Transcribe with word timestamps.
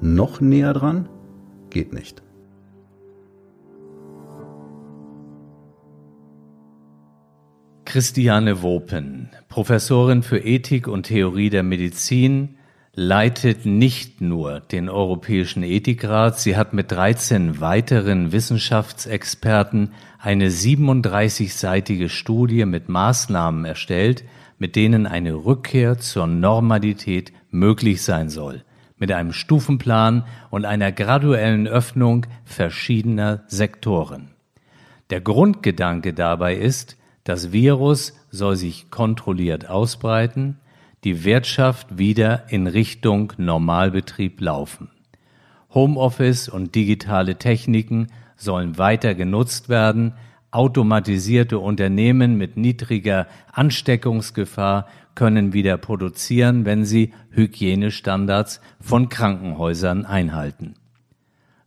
Noch 0.00 0.40
näher 0.40 0.72
dran? 0.72 1.08
Geht 1.70 1.92
nicht. 1.92 2.22
Christiane 7.84 8.62
Wopen, 8.62 9.30
Professorin 9.48 10.22
für 10.22 10.38
Ethik 10.38 10.86
und 10.86 11.04
Theorie 11.04 11.50
der 11.50 11.64
Medizin, 11.64 12.56
leitet 12.94 13.66
nicht 13.66 14.20
nur 14.20 14.60
den 14.60 14.88
Europäischen 14.88 15.62
Ethikrat, 15.62 16.38
sie 16.38 16.56
hat 16.56 16.72
mit 16.72 16.92
13 16.92 17.60
weiteren 17.60 18.30
Wissenschaftsexperten 18.30 19.92
eine 20.18 20.50
37-seitige 20.50 22.08
Studie 22.08 22.64
mit 22.64 22.88
Maßnahmen 22.88 23.64
erstellt, 23.64 24.24
mit 24.58 24.76
denen 24.76 25.06
eine 25.06 25.34
Rückkehr 25.34 25.98
zur 25.98 26.26
Normalität 26.26 27.32
möglich 27.50 28.02
sein 28.02 28.28
soll, 28.28 28.64
mit 29.00 29.10
einem 29.10 29.32
Stufenplan 29.32 30.24
und 30.50 30.64
einer 30.64 30.92
graduellen 30.92 31.66
Öffnung 31.66 32.26
verschiedener 32.44 33.42
Sektoren. 33.48 34.30
Der 35.10 35.20
Grundgedanke 35.20 36.14
dabei 36.14 36.54
ist, 36.54 36.96
das 37.24 37.50
Virus 37.50 38.14
soll 38.30 38.54
sich 38.54 38.90
kontrolliert 38.90 39.68
ausbreiten, 39.68 40.60
die 41.02 41.24
Wirtschaft 41.24 41.98
wieder 41.98 42.44
in 42.50 42.66
Richtung 42.66 43.32
Normalbetrieb 43.36 44.40
laufen. 44.40 44.90
Homeoffice 45.72 46.48
und 46.48 46.74
digitale 46.74 47.36
Techniken 47.36 48.08
sollen 48.36 48.78
weiter 48.78 49.14
genutzt 49.14 49.68
werden, 49.68 50.14
automatisierte 50.50 51.58
Unternehmen 51.58 52.36
mit 52.36 52.56
niedriger 52.56 53.26
Ansteckungsgefahr 53.52 54.86
können 55.14 55.52
wieder 55.52 55.76
produzieren, 55.76 56.64
wenn 56.64 56.84
sie 56.84 57.12
Hygienestandards 57.30 58.60
von 58.80 59.08
Krankenhäusern 59.08 60.06
einhalten. 60.06 60.74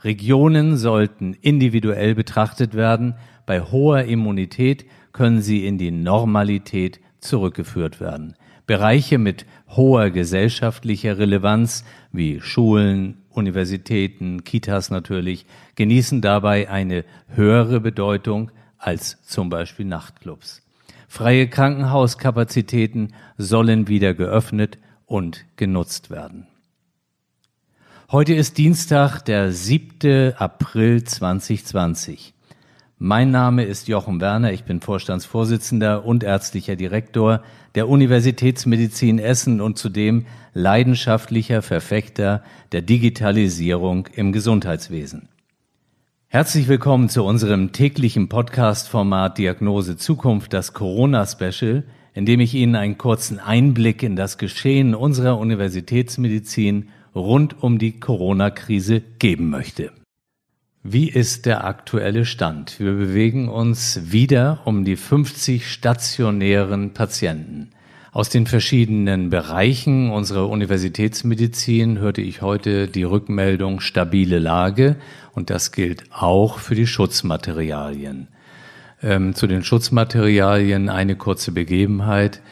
Regionen 0.03 0.75
sollten 0.75 1.33
individuell 1.33 2.15
betrachtet 2.15 2.73
werden, 2.73 3.15
bei 3.45 3.61
hoher 3.61 4.03
Immunität 4.03 4.85
können 5.11 5.41
sie 5.41 5.65
in 5.65 5.77
die 5.77 5.91
Normalität 5.91 6.99
zurückgeführt 7.19 8.01
werden. 8.01 8.35
Bereiche 8.65 9.17
mit 9.17 9.45
hoher 9.69 10.09
gesellschaftlicher 10.09 11.17
Relevanz 11.17 11.83
wie 12.11 12.39
Schulen, 12.41 13.17
Universitäten, 13.29 14.43
Kitas 14.43 14.89
natürlich, 14.89 15.45
genießen 15.75 16.21
dabei 16.21 16.69
eine 16.69 17.03
höhere 17.27 17.79
Bedeutung 17.79 18.51
als 18.83 19.21
zum 19.23 19.49
Beispiel 19.49 19.85
Nachtclubs. 19.85 20.61
Freie 21.07 21.47
Krankenhauskapazitäten 21.47 23.13
sollen 23.37 23.87
wieder 23.87 24.13
geöffnet 24.13 24.77
und 25.05 25.45
genutzt 25.55 26.09
werden. 26.09 26.47
Heute 28.11 28.33
ist 28.33 28.57
Dienstag, 28.57 29.21
der 29.21 29.51
7. 29.51 30.33
April 30.35 31.03
2020. 31.03 32.33
Mein 32.99 33.31
Name 33.31 33.63
ist 33.63 33.87
Jochen 33.87 34.21
Werner, 34.21 34.53
ich 34.53 34.63
bin 34.63 34.81
Vorstandsvorsitzender 34.81 36.05
und 36.05 36.23
ärztlicher 36.23 36.75
Direktor 36.75 37.43
der 37.75 37.89
Universitätsmedizin 37.89 39.19
Essen 39.19 39.61
und 39.61 39.77
zudem 39.77 40.25
leidenschaftlicher 40.53 41.61
Verfechter 41.61 42.43
der 42.71 42.81
Digitalisierung 42.81 44.07
im 44.13 44.31
Gesundheitswesen. 44.31 45.27
Herzlich 46.33 46.67
willkommen 46.67 47.09
zu 47.09 47.25
unserem 47.25 47.73
täglichen 47.73 48.27
Podcast-Format 48.27 49.37
Diagnose 49.37 49.97
Zukunft, 49.97 50.51
das 50.53 50.73
Corona-Special, 50.73 51.83
in 52.15 52.25
dem 52.25 52.39
ich 52.39 52.55
Ihnen 52.55 52.75
einen 52.75 52.97
kurzen 52.97 53.37
Einblick 53.37 54.01
in 54.01 54.15
das 54.15 54.39
Geschehen 54.39 54.95
unserer 54.95 55.37
Universitätsmedizin 55.37 56.89
rund 57.13 57.61
um 57.61 57.77
die 57.77 57.99
Corona-Krise 57.99 59.01
geben 59.19 59.51
möchte. 59.51 59.91
Wie 60.81 61.07
ist 61.07 61.45
der 61.45 61.65
aktuelle 61.65 62.25
Stand? 62.25 62.79
Wir 62.79 62.93
bewegen 62.93 63.47
uns 63.47 64.11
wieder 64.11 64.63
um 64.65 64.85
die 64.85 64.95
50 64.95 65.71
stationären 65.71 66.95
Patienten. 66.95 67.69
Aus 68.13 68.29
den 68.29 68.45
verschiedenen 68.45 69.31
Bereichen 69.31 70.11
unserer 70.11 70.47
Universitätsmedizin 70.47 71.97
hörte 71.97 72.21
ich 72.21 72.43
heute 72.43 72.87
die 72.87 73.01
Rückmeldung 73.01 73.79
stabile 73.79 74.37
Lage 74.37 74.97
und 75.33 75.49
das 75.49 75.71
gilt 75.71 76.03
auch 76.11 76.59
für 76.59 76.75
die 76.75 76.85
Schutzmaterialien. 76.85 78.27
Ähm, 79.01 79.33
zu 79.33 79.47
den 79.47 79.63
Schutzmaterialien 79.63 80.89
eine 80.89 81.15
kurze 81.15 81.53
Begebenheit. 81.53 82.43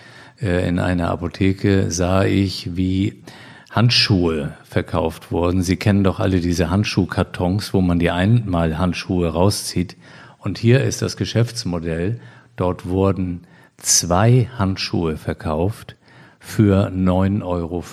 Äh, 0.41 0.67
in 0.67 0.79
einer 0.79 1.11
Apotheke 1.11 1.91
sah 1.91 2.23
ich, 2.25 2.75
wie 2.75 3.21
Handschuhe 3.69 4.55
verkauft 4.63 5.31
wurden. 5.31 5.61
Sie 5.61 5.75
kennen 5.75 6.03
doch 6.03 6.19
alle 6.19 6.39
diese 6.39 6.71
Handschuhkartons, 6.71 7.71
wo 7.71 7.81
man 7.81 7.99
die 7.99 8.09
einmal 8.09 8.79
Handschuhe 8.79 9.29
rauszieht. 9.29 9.95
Und 10.39 10.57
hier 10.57 10.83
ist 10.83 11.03
das 11.03 11.17
Geschäftsmodell. 11.17 12.19
Dort 12.55 12.87
wurden 12.87 13.41
zwei 13.81 14.49
Handschuhe 14.57 15.17
verkauft 15.17 15.95
für 16.39 16.87
9,95 16.89 17.43
Euro. 17.43 17.83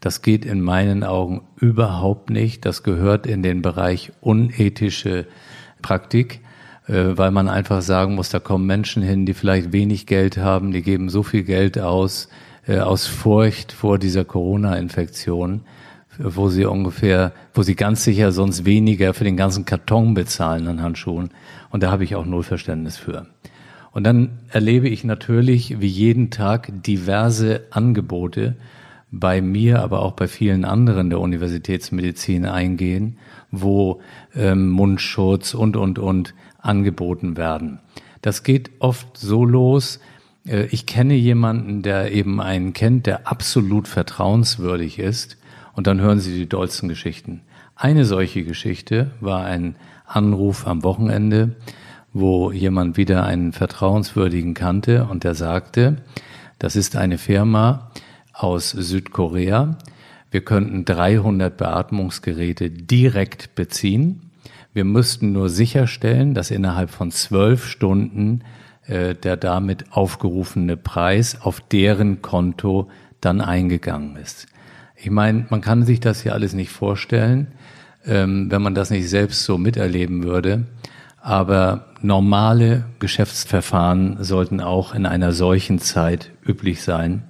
Das 0.00 0.20
geht 0.20 0.44
in 0.44 0.60
meinen 0.60 1.04
Augen 1.04 1.42
überhaupt 1.56 2.30
nicht. 2.30 2.64
Das 2.64 2.82
gehört 2.82 3.26
in 3.26 3.42
den 3.42 3.62
Bereich 3.62 4.12
unethische 4.20 5.26
Praktik, 5.80 6.40
äh, 6.88 7.16
weil 7.16 7.30
man 7.30 7.48
einfach 7.48 7.82
sagen 7.82 8.16
muss, 8.16 8.28
da 8.28 8.40
kommen 8.40 8.66
Menschen 8.66 9.02
hin, 9.02 9.26
die 9.26 9.34
vielleicht 9.34 9.72
wenig 9.72 10.06
Geld 10.06 10.38
haben, 10.38 10.72
die 10.72 10.82
geben 10.82 11.08
so 11.08 11.22
viel 11.22 11.44
Geld 11.44 11.78
aus, 11.78 12.28
äh, 12.66 12.78
aus 12.78 13.06
Furcht 13.06 13.70
vor 13.70 13.98
dieser 13.98 14.24
Corona-Infektion, 14.24 15.62
wo 16.18 16.48
sie 16.48 16.64
ungefähr, 16.64 17.32
wo 17.54 17.62
sie 17.62 17.76
ganz 17.76 18.02
sicher 18.02 18.32
sonst 18.32 18.64
weniger 18.64 19.14
für 19.14 19.24
den 19.24 19.36
ganzen 19.36 19.64
Karton 19.64 20.14
bezahlen 20.14 20.66
an 20.66 20.82
Handschuhen. 20.82 21.30
Und 21.70 21.84
da 21.84 21.92
habe 21.92 22.02
ich 22.02 22.16
auch 22.16 22.26
null 22.26 22.42
Verständnis 22.42 22.96
für. 22.96 23.26
Und 23.92 24.04
dann 24.04 24.38
erlebe 24.48 24.88
ich 24.88 25.04
natürlich 25.04 25.80
wie 25.80 25.86
jeden 25.86 26.30
Tag 26.30 26.82
diverse 26.82 27.62
Angebote 27.70 28.56
bei 29.10 29.42
mir, 29.42 29.82
aber 29.82 30.00
auch 30.00 30.12
bei 30.12 30.26
vielen 30.26 30.64
anderen 30.64 31.10
der 31.10 31.20
Universitätsmedizin 31.20 32.46
eingehen, 32.46 33.18
wo 33.50 34.00
ähm, 34.34 34.70
Mundschutz 34.70 35.52
und, 35.52 35.76
und, 35.76 35.98
und 35.98 36.34
angeboten 36.58 37.36
werden. 37.36 37.80
Das 38.22 38.42
geht 38.42 38.70
oft 38.78 39.18
so 39.18 39.44
los, 39.44 40.00
äh, 40.46 40.64
ich 40.66 40.86
kenne 40.86 41.14
jemanden, 41.14 41.82
der 41.82 42.12
eben 42.12 42.40
einen 42.40 42.72
kennt, 42.72 43.06
der 43.06 43.28
absolut 43.28 43.88
vertrauenswürdig 43.88 44.98
ist. 44.98 45.36
Und 45.74 45.86
dann 45.86 46.00
hören 46.00 46.18
Sie 46.18 46.34
die 46.34 46.48
dollsten 46.48 46.88
Geschichten. 46.88 47.42
Eine 47.76 48.04
solche 48.04 48.44
Geschichte 48.44 49.10
war 49.20 49.44
ein 49.44 49.76
Anruf 50.06 50.66
am 50.66 50.82
Wochenende, 50.82 51.56
wo 52.12 52.52
jemand 52.52 52.96
wieder 52.96 53.24
einen 53.24 53.52
vertrauenswürdigen 53.52 54.54
kannte 54.54 55.06
und 55.06 55.24
der 55.24 55.34
sagte, 55.34 55.96
das 56.58 56.76
ist 56.76 56.96
eine 56.96 57.18
Firma 57.18 57.90
aus 58.32 58.70
Südkorea. 58.70 59.78
Wir 60.30 60.44
könnten 60.44 60.84
300 60.84 61.56
Beatmungsgeräte 61.56 62.70
direkt 62.70 63.54
beziehen. 63.54 64.30
Wir 64.72 64.84
müssten 64.84 65.32
nur 65.32 65.50
sicherstellen, 65.50 66.34
dass 66.34 66.50
innerhalb 66.50 66.90
von 66.90 67.10
zwölf 67.10 67.66
Stunden 67.66 68.42
äh, 68.86 69.14
der 69.14 69.36
damit 69.36 69.92
aufgerufene 69.92 70.76
Preis 70.76 71.40
auf 71.40 71.60
deren 71.60 72.22
Konto 72.22 72.88
dann 73.20 73.40
eingegangen 73.40 74.16
ist. 74.16 74.46
Ich 74.96 75.10
meine, 75.10 75.46
man 75.50 75.60
kann 75.60 75.84
sich 75.84 76.00
das 76.00 76.22
hier 76.22 76.32
alles 76.32 76.54
nicht 76.54 76.70
vorstellen, 76.70 77.48
ähm, 78.06 78.50
wenn 78.50 78.62
man 78.62 78.74
das 78.74 78.90
nicht 78.90 79.08
selbst 79.08 79.44
so 79.44 79.58
miterleben 79.58 80.24
würde. 80.24 80.66
Aber 81.20 81.91
normale 82.04 82.84
Geschäftsverfahren 82.98 84.22
sollten 84.22 84.60
auch 84.60 84.94
in 84.94 85.06
einer 85.06 85.32
solchen 85.32 85.78
Zeit 85.78 86.30
üblich 86.46 86.82
sein. 86.82 87.24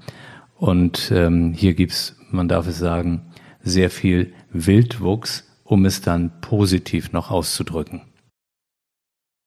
Und 0.57 1.13
ähm, 1.15 1.53
hier 1.53 1.75
gibt's, 1.75 2.17
man 2.31 2.49
darf 2.49 2.67
es 2.67 2.79
sagen, 2.79 3.33
sehr 3.63 3.91
viel 3.91 4.33
Wildwuchs, 4.53 5.45
um 5.65 5.85
es 5.85 6.01
dann 6.01 6.41
positiv 6.41 7.13
noch 7.13 7.31
auszudrücken. 7.31 8.03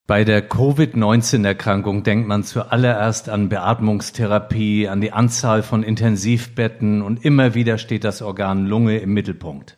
Bei 0.06 0.22
der 0.22 0.40
Covid-19-Erkrankung 0.40 2.04
denkt 2.04 2.28
man 2.28 2.44
zuallererst 2.44 3.28
an 3.28 3.48
Beatmungstherapie, 3.48 4.88
an 4.88 5.00
die 5.00 5.12
Anzahl 5.12 5.64
von 5.64 5.82
Intensivbetten 5.82 7.02
und 7.02 7.24
immer 7.24 7.54
wieder 7.54 7.76
steht 7.78 8.04
das 8.04 8.22
Organ 8.22 8.66
Lunge 8.66 8.98
im 8.98 9.12
Mittelpunkt. 9.14 9.76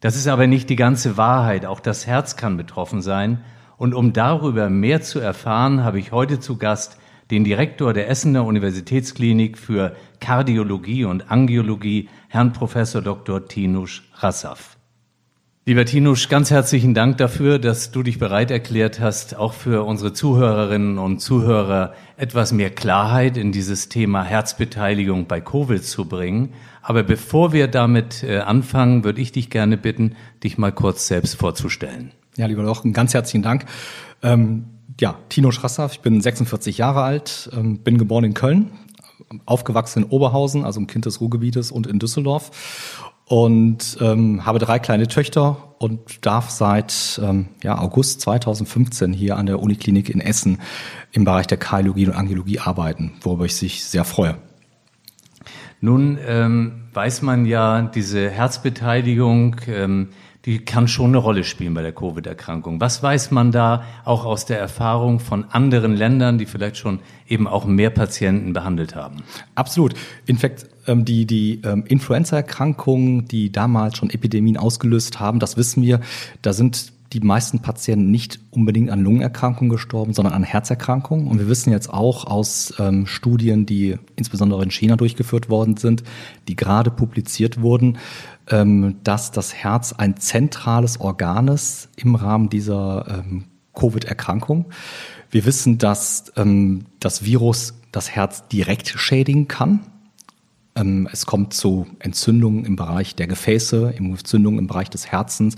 Das 0.00 0.16
ist 0.16 0.26
aber 0.26 0.46
nicht 0.46 0.70
die 0.70 0.76
ganze 0.76 1.16
Wahrheit. 1.16 1.66
Auch 1.66 1.80
das 1.80 2.06
Herz 2.06 2.36
kann 2.36 2.56
betroffen 2.56 3.02
sein. 3.02 3.44
Und 3.78 3.94
um 3.94 4.12
darüber 4.12 4.70
mehr 4.70 5.02
zu 5.02 5.18
erfahren, 5.20 5.84
habe 5.84 5.98
ich 5.98 6.12
heute 6.12 6.40
zu 6.40 6.56
Gast 6.56 6.98
den 7.30 7.44
Direktor 7.44 7.92
der 7.92 8.08
Essener 8.08 8.44
Universitätsklinik 8.44 9.58
für 9.58 9.96
Kardiologie 10.20 11.04
und 11.04 11.30
Angiologie, 11.30 12.08
Herrn 12.28 12.52
Professor 12.52 13.02
Dr. 13.02 13.46
Tinusch 13.46 14.04
Rassaf. 14.14 14.76
Lieber 15.68 15.84
Tinusch, 15.84 16.28
ganz 16.28 16.52
herzlichen 16.52 16.94
Dank 16.94 17.18
dafür, 17.18 17.58
dass 17.58 17.90
du 17.90 18.04
dich 18.04 18.20
bereit 18.20 18.52
erklärt 18.52 19.00
hast, 19.00 19.34
auch 19.36 19.52
für 19.52 19.82
unsere 19.82 20.12
Zuhörerinnen 20.12 20.96
und 20.96 21.18
Zuhörer 21.18 21.92
etwas 22.16 22.52
mehr 22.52 22.70
Klarheit 22.70 23.36
in 23.36 23.50
dieses 23.50 23.88
Thema 23.88 24.22
Herzbeteiligung 24.22 25.26
bei 25.26 25.40
Covid 25.40 25.84
zu 25.84 26.04
bringen. 26.04 26.52
Aber 26.82 27.02
bevor 27.02 27.52
wir 27.52 27.66
damit 27.66 28.22
äh, 28.22 28.38
anfangen, 28.38 29.02
würde 29.02 29.20
ich 29.20 29.32
dich 29.32 29.50
gerne 29.50 29.76
bitten, 29.76 30.14
dich 30.44 30.56
mal 30.56 30.70
kurz 30.70 31.08
selbst 31.08 31.34
vorzustellen. 31.34 32.12
Ja, 32.36 32.46
lieber 32.46 32.62
Loch, 32.62 32.84
ganz 32.92 33.14
herzlichen 33.14 33.42
Dank. 33.42 33.64
Ähm, 34.22 34.66
ja, 35.00 35.16
Tino 35.30 35.50
Schrassaff, 35.52 35.94
ich 35.94 36.00
bin 36.00 36.20
46 36.20 36.76
Jahre 36.76 37.02
alt, 37.02 37.48
ähm, 37.56 37.78
bin 37.78 37.96
geboren 37.96 38.24
in 38.24 38.34
Köln, 38.34 38.72
aufgewachsen 39.46 40.02
in 40.02 40.08
Oberhausen, 40.10 40.64
also 40.64 40.80
im 40.80 40.86
Kind 40.86 41.06
des 41.06 41.20
Ruhrgebietes 41.20 41.70
und 41.72 41.86
in 41.86 41.98
Düsseldorf 41.98 43.02
und 43.24 43.96
ähm, 44.02 44.44
habe 44.44 44.58
drei 44.58 44.78
kleine 44.78 45.08
Töchter 45.08 45.74
und 45.78 46.26
darf 46.26 46.50
seit 46.50 47.20
ähm, 47.24 47.48
ja, 47.62 47.78
August 47.78 48.20
2015 48.20 49.14
hier 49.14 49.38
an 49.38 49.46
der 49.46 49.60
Uniklinik 49.60 50.10
in 50.10 50.20
Essen 50.20 50.60
im 51.12 51.24
Bereich 51.24 51.46
der 51.46 51.58
Kardiologie 51.58 52.06
und 52.06 52.14
Angiologie 52.14 52.60
arbeiten, 52.60 53.14
worüber 53.22 53.46
ich 53.46 53.56
sich 53.56 53.84
sehr 53.84 54.04
freue. 54.04 54.36
Nun 55.80 56.18
ähm, 56.26 56.84
weiß 56.92 57.22
man 57.22 57.46
ja, 57.46 57.82
diese 57.82 58.30
Herzbeteiligung, 58.30 59.56
ähm, 59.68 60.10
die 60.46 60.60
kann 60.60 60.86
schon 60.86 61.06
eine 61.06 61.18
Rolle 61.18 61.42
spielen 61.42 61.74
bei 61.74 61.82
der 61.82 61.92
Covid-Erkrankung. 61.92 62.80
Was 62.80 63.02
weiß 63.02 63.32
man 63.32 63.50
da 63.50 63.82
auch 64.04 64.24
aus 64.24 64.46
der 64.46 64.60
Erfahrung 64.60 65.18
von 65.18 65.44
anderen 65.50 65.94
Ländern, 65.94 66.38
die 66.38 66.46
vielleicht 66.46 66.76
schon 66.76 67.00
eben 67.28 67.48
auch 67.48 67.66
mehr 67.66 67.90
Patienten 67.90 68.52
behandelt 68.52 68.94
haben? 68.94 69.24
Absolut. 69.56 69.94
In 70.24 70.38
fact, 70.38 70.66
ähm, 70.86 71.04
die, 71.04 71.26
die 71.26 71.60
ähm, 71.64 71.84
Influenza-Erkrankungen, 71.86 73.26
die 73.26 73.50
damals 73.50 73.96
schon 73.96 74.08
Epidemien 74.08 74.56
ausgelöst 74.56 75.18
haben, 75.18 75.40
das 75.40 75.56
wissen 75.56 75.82
wir, 75.82 76.00
da 76.42 76.52
sind 76.52 76.92
die 77.12 77.20
meisten 77.20 77.60
Patienten 77.60 78.10
nicht 78.10 78.40
unbedingt 78.50 78.90
an 78.90 79.00
Lungenerkrankungen 79.00 79.70
gestorben, 79.70 80.12
sondern 80.12 80.34
an 80.34 80.42
Herzerkrankungen. 80.42 81.28
Und 81.28 81.38
wir 81.38 81.48
wissen 81.48 81.70
jetzt 81.70 81.88
auch 81.88 82.26
aus 82.26 82.74
ähm, 82.78 83.06
Studien, 83.06 83.64
die 83.64 83.96
insbesondere 84.16 84.62
in 84.62 84.70
China 84.70 84.96
durchgeführt 84.96 85.48
worden 85.48 85.76
sind, 85.76 86.02
die 86.48 86.56
gerade 86.56 86.90
publiziert 86.90 87.60
wurden, 87.62 87.98
dass 89.02 89.32
das 89.32 89.54
Herz 89.54 89.92
ein 89.92 90.16
zentrales 90.16 91.00
Organ 91.00 91.48
ist 91.48 91.88
im 91.96 92.14
Rahmen 92.14 92.48
dieser 92.48 93.06
ähm, 93.08 93.44
Covid-Erkrankung. 93.74 94.66
Wir 95.30 95.44
wissen, 95.44 95.78
dass 95.78 96.32
ähm, 96.36 96.86
das 97.00 97.24
Virus 97.24 97.74
das 97.92 98.10
Herz 98.10 98.46
direkt 98.48 98.88
schädigen 98.88 99.48
kann. 99.48 99.80
Ähm, 100.76 101.08
es 101.10 101.26
kommt 101.26 101.54
zu 101.54 101.86
Entzündungen 101.98 102.64
im 102.64 102.76
Bereich 102.76 103.16
der 103.16 103.26
Gefäße, 103.26 103.94
Entzündungen 103.96 104.58
im 104.58 104.66
Bereich 104.66 104.90
des 104.90 105.06
Herzens. 105.06 105.56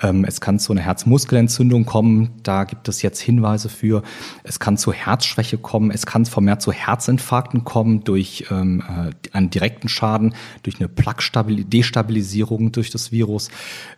Ähm, 0.00 0.24
es 0.24 0.40
kann 0.40 0.58
zu 0.58 0.72
einer 0.72 0.80
Herzmuskelentzündung 0.80 1.84
kommen. 1.84 2.30
Da 2.42 2.64
gibt 2.64 2.88
es 2.88 3.02
jetzt 3.02 3.20
Hinweise 3.20 3.68
für. 3.68 4.02
Es 4.42 4.58
kann 4.58 4.78
zu 4.78 4.92
Herzschwäche 4.92 5.58
kommen. 5.58 5.90
Es 5.90 6.06
kann 6.06 6.24
vermehrt 6.24 6.62
zu 6.62 6.72
Herzinfarkten 6.72 7.64
kommen 7.64 8.04
durch 8.04 8.46
ähm, 8.50 8.82
äh, 8.88 9.10
einen 9.36 9.50
direkten 9.50 9.88
Schaden, 9.88 10.34
durch 10.62 10.80
eine 10.80 10.88
Plaque-Destabilisierung 10.88 12.72
durch 12.72 12.90
das 12.90 13.12
Virus. 13.12 13.50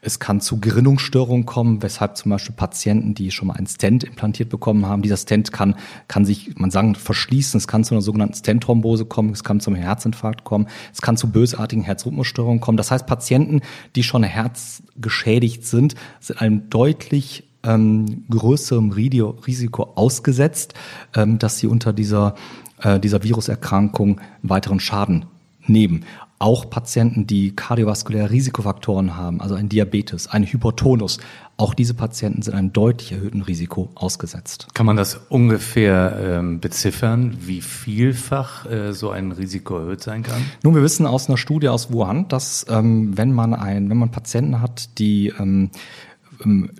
Es 0.03 0.19
kann 0.19 0.41
zu 0.41 0.59
Gerinnungsstörungen 0.61 1.47
kommen, 1.47 1.83
weshalb 1.83 2.17
zum 2.17 2.31
Beispiel 2.31 2.57
Patienten, 2.57 3.15
die 3.15 3.31
schon 3.31 3.49
mal 3.49 3.55
einen 3.55 3.69
Stent 3.69 4.03
implantiert 4.03 4.49
bekommen 4.49 4.87
haben, 4.87 5.03
dieser 5.03 5.17
Stent 5.17 5.53
kann, 5.53 5.77
kann 6.09 6.25
sich, 6.25 6.57
man 6.57 6.73
sagen, 6.73 6.97
verschließen. 6.97 7.59
Es 7.59 7.69
kann 7.69 7.85
zu 7.85 7.95
einer 7.95 8.03
sogenannten 8.03 8.35
Stent-Thrombose 8.35 9.05
kommen. 9.05 9.31
Es 9.31 9.45
kann 9.45 9.61
zum 9.61 9.77
Herzinfarkt 9.77 10.43
kommen 10.43 10.56
kommen. 10.57 10.69
Es 10.93 11.03
kann 11.03 11.17
zu 11.17 11.31
bösartigen 11.31 11.85
Herzrhythmusstörungen 11.85 12.61
kommen. 12.61 12.79
Das 12.79 12.91
heißt, 12.91 13.07
Patienten, 13.07 13.61
die 13.95 14.03
schon 14.03 14.23
herzgeschädigt 14.23 15.67
sind, 15.67 15.95
sind 16.21 16.41
einem 16.41 16.71
deutlich 16.71 17.45
ähm, 17.63 18.25
größerem 18.31 18.93
Risiko 18.93 19.93
ausgesetzt, 19.97 20.75
ähm, 21.15 21.39
dass 21.39 21.59
sie 21.59 21.67
unter 21.67 21.93
dieser, 21.93 22.37
äh, 22.81 22.99
dieser 22.99 23.23
Viruserkrankung 23.23 24.21
weiteren 24.43 24.81
Schaden 24.81 25.27
nehmen. 25.67 26.05
Auch 26.39 26.69
Patienten, 26.69 27.27
die 27.27 27.57
kardiovaskuläre 27.57 28.31
Risikofaktoren 28.31 29.17
haben, 29.17 29.41
also 29.41 29.55
ein 29.55 29.69
Diabetes, 29.69 30.27
ein 30.27 30.45
Hypertonus, 30.45 31.19
auch 31.59 31.73
diese 31.73 31.95
Patienten 31.95 32.43
sind 32.43 32.55
einem 32.55 32.75
deutlich 32.75 33.13
erhöhten 33.13 33.41
Risiko 33.41 33.89
ausgesetzt. 33.95 34.69
Kann 34.75 34.85
man 34.85 34.97
das 34.97 35.19
ungefähr 35.31 36.19
ähm, 36.21 36.61
beziffern, 36.61 37.39
wie 37.41 37.63
vielfach 37.63 38.71
äh, 38.71 38.93
so 38.93 39.09
ein 39.09 39.33
Risiko 39.33 39.79
erhöht 39.79 40.03
sein 40.03 40.23
kann? 40.23 40.43
Nun, 40.63 40.75
wir 40.75 40.83
wissen 40.83 41.07
aus 41.07 41.29
einer 41.29 41.39
Studie 41.39 41.71
aus 41.71 41.91
Wuhan, 41.91 42.29
dass 42.29 42.67
ähm, 42.69 43.17
wenn 43.17 43.33
man 43.33 43.55
ein, 43.55 43.89
wenn 43.89 43.97
man 43.97 44.11
Patienten 44.11 44.61
hat, 44.61 44.99
die 44.99 45.33
ähm, 45.39 45.71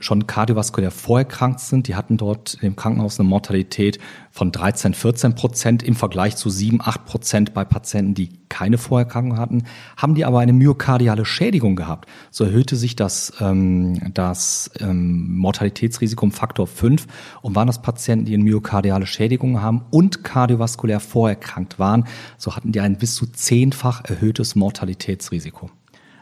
schon 0.01 0.27
kardiovaskulär 0.27 0.91
vorerkrankt 0.91 1.61
sind. 1.61 1.89
Die 1.89 1.95
hatten 1.95 2.17
dort 2.17 2.59
im 2.63 2.77
Krankenhaus 2.77 3.19
eine 3.19 3.29
Mortalität 3.29 3.99
von 4.31 4.53
13, 4.53 4.95
14 4.95 5.35
Prozent 5.35 5.83
im 5.83 5.95
Vergleich 5.95 6.37
zu 6.37 6.51
7, 6.51 6.81
8 6.81 7.05
Prozent 7.05 7.55
bei 7.55 7.65
Patienten, 7.65 8.15
die 8.15 8.31
keine 8.49 8.79
Vorerkrankung 8.79 9.39
hatten. 9.39 9.65
Haben 9.97 10.15
die 10.15 10.25
aber 10.25 10.41
eine 10.41 10.53
myokardiale 10.53 11.25
Schädigung 11.25 11.77
gehabt, 11.77 12.09
so 12.31 12.45
erhöhte 12.45 12.77
sich 12.77 12.97
das, 12.97 13.33
ähm, 13.41 14.13
das 14.13 14.71
ähm, 14.81 15.37
Mortalitätsrisiko 15.37 16.25
um 16.25 16.33
Faktor 16.33 16.67
5 16.67 17.07
und 17.43 17.55
waren 17.55 17.67
das 17.67 17.83
Patienten, 17.83 18.27
die 18.27 18.35
eine 18.35 18.45
myokardiale 18.45 19.07
Schädigung 19.07 19.63
haben 19.63 19.85
und 19.91 20.25
kardiovaskulär 20.25 21.01
vorerkrankt 21.01 21.79
waren, 21.79 22.05
so 22.39 22.57
hatten 22.57 22.73
die 22.73 22.81
ein 22.81 22.99
bis 22.99 23.15
zu 23.15 23.27
zehnfach 23.27 24.05
erhöhtes 24.05 24.55
Mortalitätsrisiko. 24.55 25.71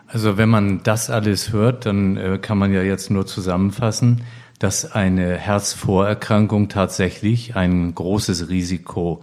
Also 0.07 0.37
wenn 0.37 0.49
man 0.49 0.83
das 0.83 1.11
alles 1.11 1.53
hört, 1.53 1.87
dann 1.87 2.17
äh, 2.17 2.39
kann 2.41 2.59
man 2.59 2.73
ja 2.73 2.83
jetzt 2.83 3.11
nur 3.11 3.27
zusammenfassen, 3.27 4.23
dass 4.59 4.93
eine 4.93 5.37
Herzvorerkrankung 5.37 6.69
tatsächlich 6.69 7.57
ein 7.57 7.95
großes 7.95 8.49
Risiko 8.49 9.23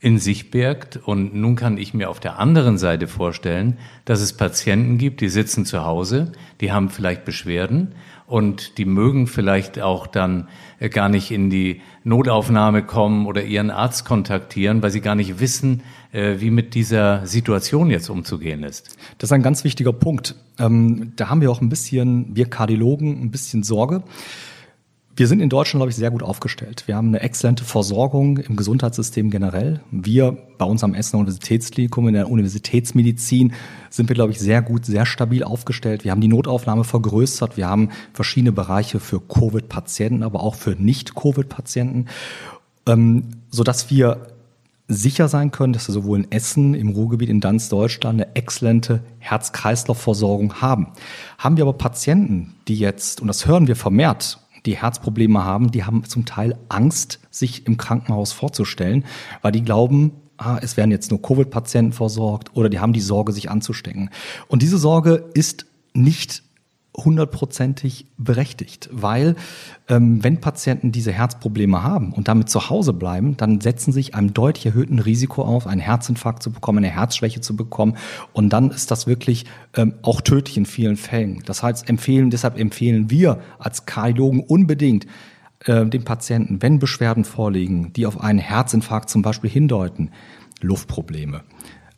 in 0.00 0.18
sich 0.18 0.50
birgt. 0.50 0.96
Und 0.96 1.34
nun 1.34 1.56
kann 1.56 1.76
ich 1.76 1.92
mir 1.94 2.08
auf 2.08 2.20
der 2.20 2.38
anderen 2.38 2.78
Seite 2.78 3.06
vorstellen, 3.06 3.76
dass 4.06 4.20
es 4.20 4.32
Patienten 4.32 4.96
gibt, 4.96 5.20
die 5.20 5.28
sitzen 5.28 5.66
zu 5.66 5.84
Hause, 5.84 6.32
die 6.60 6.72
haben 6.72 6.88
vielleicht 6.88 7.24
Beschwerden 7.24 7.94
und 8.26 8.78
die 8.78 8.86
mögen 8.86 9.26
vielleicht 9.26 9.80
auch 9.80 10.06
dann 10.06 10.48
äh, 10.78 10.88
gar 10.88 11.08
nicht 11.08 11.30
in 11.30 11.50
die 11.50 11.82
Notaufnahme 12.04 12.82
kommen 12.82 13.26
oder 13.26 13.42
ihren 13.42 13.70
Arzt 13.70 14.06
kontaktieren, 14.06 14.82
weil 14.82 14.90
sie 14.90 15.02
gar 15.02 15.16
nicht 15.16 15.40
wissen, 15.40 15.82
wie 16.12 16.50
mit 16.50 16.74
dieser 16.74 17.26
Situation 17.26 17.90
jetzt 17.90 18.10
umzugehen 18.10 18.64
ist. 18.64 18.96
Das 19.18 19.28
ist 19.28 19.32
ein 19.32 19.42
ganz 19.42 19.62
wichtiger 19.64 19.92
Punkt. 19.92 20.34
Ähm, 20.58 21.12
da 21.16 21.28
haben 21.28 21.40
wir 21.40 21.50
auch 21.50 21.60
ein 21.60 21.68
bisschen, 21.68 22.34
wir 22.34 22.46
Kardiologen, 22.46 23.22
ein 23.22 23.30
bisschen 23.30 23.62
Sorge. 23.62 24.02
Wir 25.20 25.26
sind 25.26 25.40
in 25.40 25.50
Deutschland, 25.50 25.80
glaube 25.80 25.90
ich, 25.90 25.96
sehr 25.96 26.10
gut 26.10 26.22
aufgestellt. 26.22 26.84
Wir 26.86 26.96
haben 26.96 27.08
eine 27.08 27.20
exzellente 27.20 27.64
Versorgung 27.64 28.38
im 28.38 28.56
Gesundheitssystem 28.56 29.28
generell. 29.28 29.80
Wir 29.90 30.38
bei 30.56 30.64
uns 30.64 30.82
am 30.82 30.94
Essener 30.94 31.20
Universitätsklinikum 31.20 32.08
in 32.08 32.14
der 32.14 32.30
Universitätsmedizin 32.30 33.52
sind 33.90 34.08
wir, 34.08 34.14
glaube 34.14 34.32
ich, 34.32 34.38
sehr 34.38 34.62
gut, 34.62 34.86
sehr 34.86 35.04
stabil 35.04 35.44
aufgestellt. 35.44 36.04
Wir 36.04 36.12
haben 36.12 36.22
die 36.22 36.28
Notaufnahme 36.28 36.84
vergrößert. 36.84 37.56
Wir 37.56 37.68
haben 37.68 37.90
verschiedene 38.14 38.52
Bereiche 38.52 38.98
für 38.98 39.20
Covid-Patienten, 39.20 40.22
aber 40.22 40.42
auch 40.42 40.54
für 40.54 40.70
Nicht-Covid-Patienten, 40.70 42.06
ähm, 42.86 43.24
sodass 43.50 43.90
wir 43.90 44.26
sicher 44.90 45.28
sein 45.28 45.50
können, 45.50 45.72
dass 45.72 45.88
wir 45.88 45.92
sowohl 45.92 46.18
in 46.18 46.32
Essen, 46.32 46.74
im 46.74 46.90
Ruhrgebiet, 46.90 47.28
in 47.28 47.40
ganz 47.40 47.68
Deutschland 47.68 48.20
eine 48.20 48.34
exzellente 48.34 49.02
Herz-Kreislauf-Versorgung 49.18 50.60
haben. 50.60 50.88
Haben 51.38 51.56
wir 51.56 51.64
aber 51.64 51.74
Patienten, 51.74 52.54
die 52.68 52.74
jetzt, 52.74 53.20
und 53.20 53.28
das 53.28 53.46
hören 53.46 53.68
wir 53.68 53.76
vermehrt, 53.76 54.40
die 54.66 54.76
Herzprobleme 54.76 55.44
haben, 55.44 55.70
die 55.70 55.84
haben 55.84 56.04
zum 56.04 56.26
Teil 56.26 56.58
Angst, 56.68 57.20
sich 57.30 57.66
im 57.66 57.76
Krankenhaus 57.76 58.32
vorzustellen, 58.32 59.04
weil 59.42 59.52
die 59.52 59.62
glauben, 59.62 60.12
ah, 60.36 60.58
es 60.60 60.76
werden 60.76 60.90
jetzt 60.90 61.10
nur 61.10 61.22
Covid-Patienten 61.22 61.92
versorgt 61.92 62.54
oder 62.56 62.68
die 62.68 62.80
haben 62.80 62.92
die 62.92 63.00
Sorge, 63.00 63.32
sich 63.32 63.50
anzustecken. 63.50 64.10
Und 64.48 64.62
diese 64.62 64.78
Sorge 64.78 65.30
ist 65.34 65.66
nicht 65.94 66.42
hundertprozentig 67.04 68.06
berechtigt, 68.16 68.88
weil 68.92 69.36
ähm, 69.88 70.22
wenn 70.22 70.40
Patienten 70.40 70.92
diese 70.92 71.12
Herzprobleme 71.12 71.82
haben 71.82 72.12
und 72.12 72.28
damit 72.28 72.48
zu 72.48 72.70
Hause 72.70 72.92
bleiben, 72.92 73.36
dann 73.36 73.60
setzen 73.60 73.92
sich 73.92 74.14
einem 74.14 74.34
deutlich 74.34 74.66
erhöhten 74.66 74.98
Risiko 74.98 75.42
auf, 75.42 75.66
einen 75.66 75.80
Herzinfarkt 75.80 76.42
zu 76.42 76.50
bekommen, 76.52 76.78
eine 76.78 76.94
Herzschwäche 76.94 77.40
zu 77.40 77.56
bekommen 77.56 77.96
und 78.32 78.52
dann 78.52 78.70
ist 78.70 78.90
das 78.90 79.06
wirklich 79.06 79.46
ähm, 79.74 79.94
auch 80.02 80.20
tödlich 80.20 80.56
in 80.56 80.66
vielen 80.66 80.96
Fällen. 80.96 81.42
Das 81.46 81.62
heißt, 81.62 81.88
empfehlen, 81.88 82.30
deshalb 82.30 82.58
empfehlen 82.58 83.10
wir 83.10 83.40
als 83.58 83.86
Kardiologen 83.86 84.40
unbedingt 84.40 85.06
äh, 85.64 85.86
den 85.86 86.04
Patienten, 86.04 86.62
wenn 86.62 86.78
Beschwerden 86.78 87.24
vorliegen, 87.24 87.92
die 87.92 88.06
auf 88.06 88.20
einen 88.20 88.38
Herzinfarkt 88.38 89.10
zum 89.10 89.22
Beispiel 89.22 89.50
hindeuten, 89.50 90.10
Luftprobleme, 90.60 91.42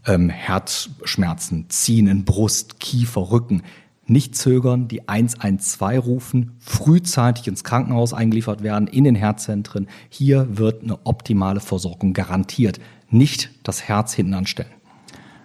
ähm, 0.07 0.29
Herzschmerzen, 0.29 1.67
Ziehen 1.69 2.09
in 2.09 2.25
Brust, 2.25 2.81
Kiefer, 2.81 3.31
Rücken, 3.31 3.63
nicht 4.07 4.35
zögern, 4.37 4.89
die 4.89 5.09
112 5.09 6.05
rufen, 6.05 6.53
frühzeitig 6.59 7.49
ins 7.49 7.65
Krankenhaus 7.65 8.13
eingeliefert 8.13 8.63
werden, 8.63 8.87
in 8.87 9.05
den 9.05 9.15
Herzzentren. 9.15 9.89
Hier 10.09 10.59
wird 10.59 10.83
eine 10.83 10.99
optimale 11.05 11.61
Versorgung 11.61 12.13
garantiert. 12.13 12.81
Nicht 13.11 13.51
das 13.63 13.85
Herz 13.85 14.13
hinten 14.15 14.35
anstellen. 14.35 14.71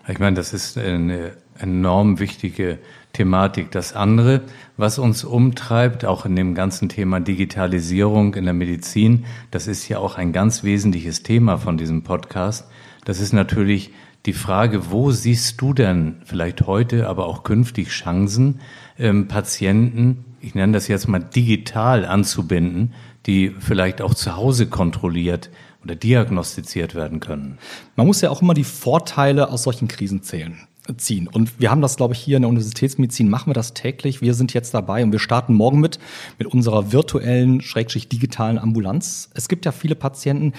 Ich 0.07 0.19
meine, 0.19 0.37
das 0.37 0.53
ist 0.53 0.77
eine 0.77 1.33
enorm 1.59 2.19
wichtige 2.19 2.79
Thematik. 3.13 3.71
Das 3.71 3.93
andere, 3.93 4.41
was 4.77 4.99
uns 4.99 5.23
umtreibt, 5.23 6.05
auch 6.05 6.25
in 6.25 6.35
dem 6.35 6.55
ganzen 6.55 6.87
Thema 6.87 7.19
Digitalisierung 7.19 8.35
in 8.35 8.45
der 8.45 8.53
Medizin, 8.53 9.25
das 9.51 9.67
ist 9.67 9.87
ja 9.89 9.99
auch 9.99 10.17
ein 10.17 10.31
ganz 10.31 10.63
wesentliches 10.63 11.23
Thema 11.23 11.57
von 11.57 11.77
diesem 11.77 12.03
Podcast. 12.03 12.67
Das 13.05 13.19
ist 13.19 13.33
natürlich 13.33 13.91
die 14.25 14.33
Frage, 14.33 14.91
wo 14.91 15.11
siehst 15.11 15.61
du 15.61 15.73
denn 15.73 16.17
vielleicht 16.25 16.67
heute, 16.67 17.07
aber 17.07 17.27
auch 17.27 17.43
künftig 17.43 17.89
Chancen, 17.89 18.59
ähm, 18.99 19.27
Patienten, 19.27 20.25
ich 20.41 20.53
nenne 20.53 20.73
das 20.73 20.87
jetzt 20.87 21.07
mal 21.07 21.19
digital 21.19 22.05
anzubinden, 22.05 22.93
die 23.25 23.55
vielleicht 23.57 24.01
auch 24.01 24.13
zu 24.13 24.35
Hause 24.35 24.67
kontrolliert 24.67 25.49
oder 25.83 25.95
diagnostiziert 25.95 26.93
werden 26.93 27.19
können? 27.19 27.57
Man 27.95 28.07
muss 28.07 28.21
ja 28.21 28.29
auch 28.29 28.41
immer 28.41 28.53
die 28.53 28.65
Vorteile 28.65 29.49
aus 29.49 29.63
solchen 29.63 29.87
Krisen 29.87 30.23
zählen 30.23 30.57
ziehen. 30.95 31.27
Und 31.27 31.59
wir 31.59 31.69
haben 31.69 31.81
das, 31.81 31.97
glaube 31.97 32.13
ich, 32.13 32.19
hier 32.21 32.37
in 32.37 32.43
der 32.43 32.49
Universitätsmedizin 32.49 33.29
machen 33.29 33.49
wir 33.49 33.53
das 33.53 33.73
täglich. 33.73 34.21
Wir 34.21 34.33
sind 34.33 34.53
jetzt 34.53 34.73
dabei 34.73 35.03
und 35.03 35.11
wir 35.11 35.19
starten 35.19 35.53
morgen 35.53 35.81
mit, 35.81 35.99
mit 36.39 36.47
unserer 36.47 36.93
virtuellen, 36.93 37.59
schrägstrich 37.59 38.07
digitalen 38.07 38.57
Ambulanz. 38.57 39.29
Es 39.33 39.49
gibt 39.49 39.65
ja 39.65 39.73
viele 39.73 39.95
Patienten, 39.95 40.53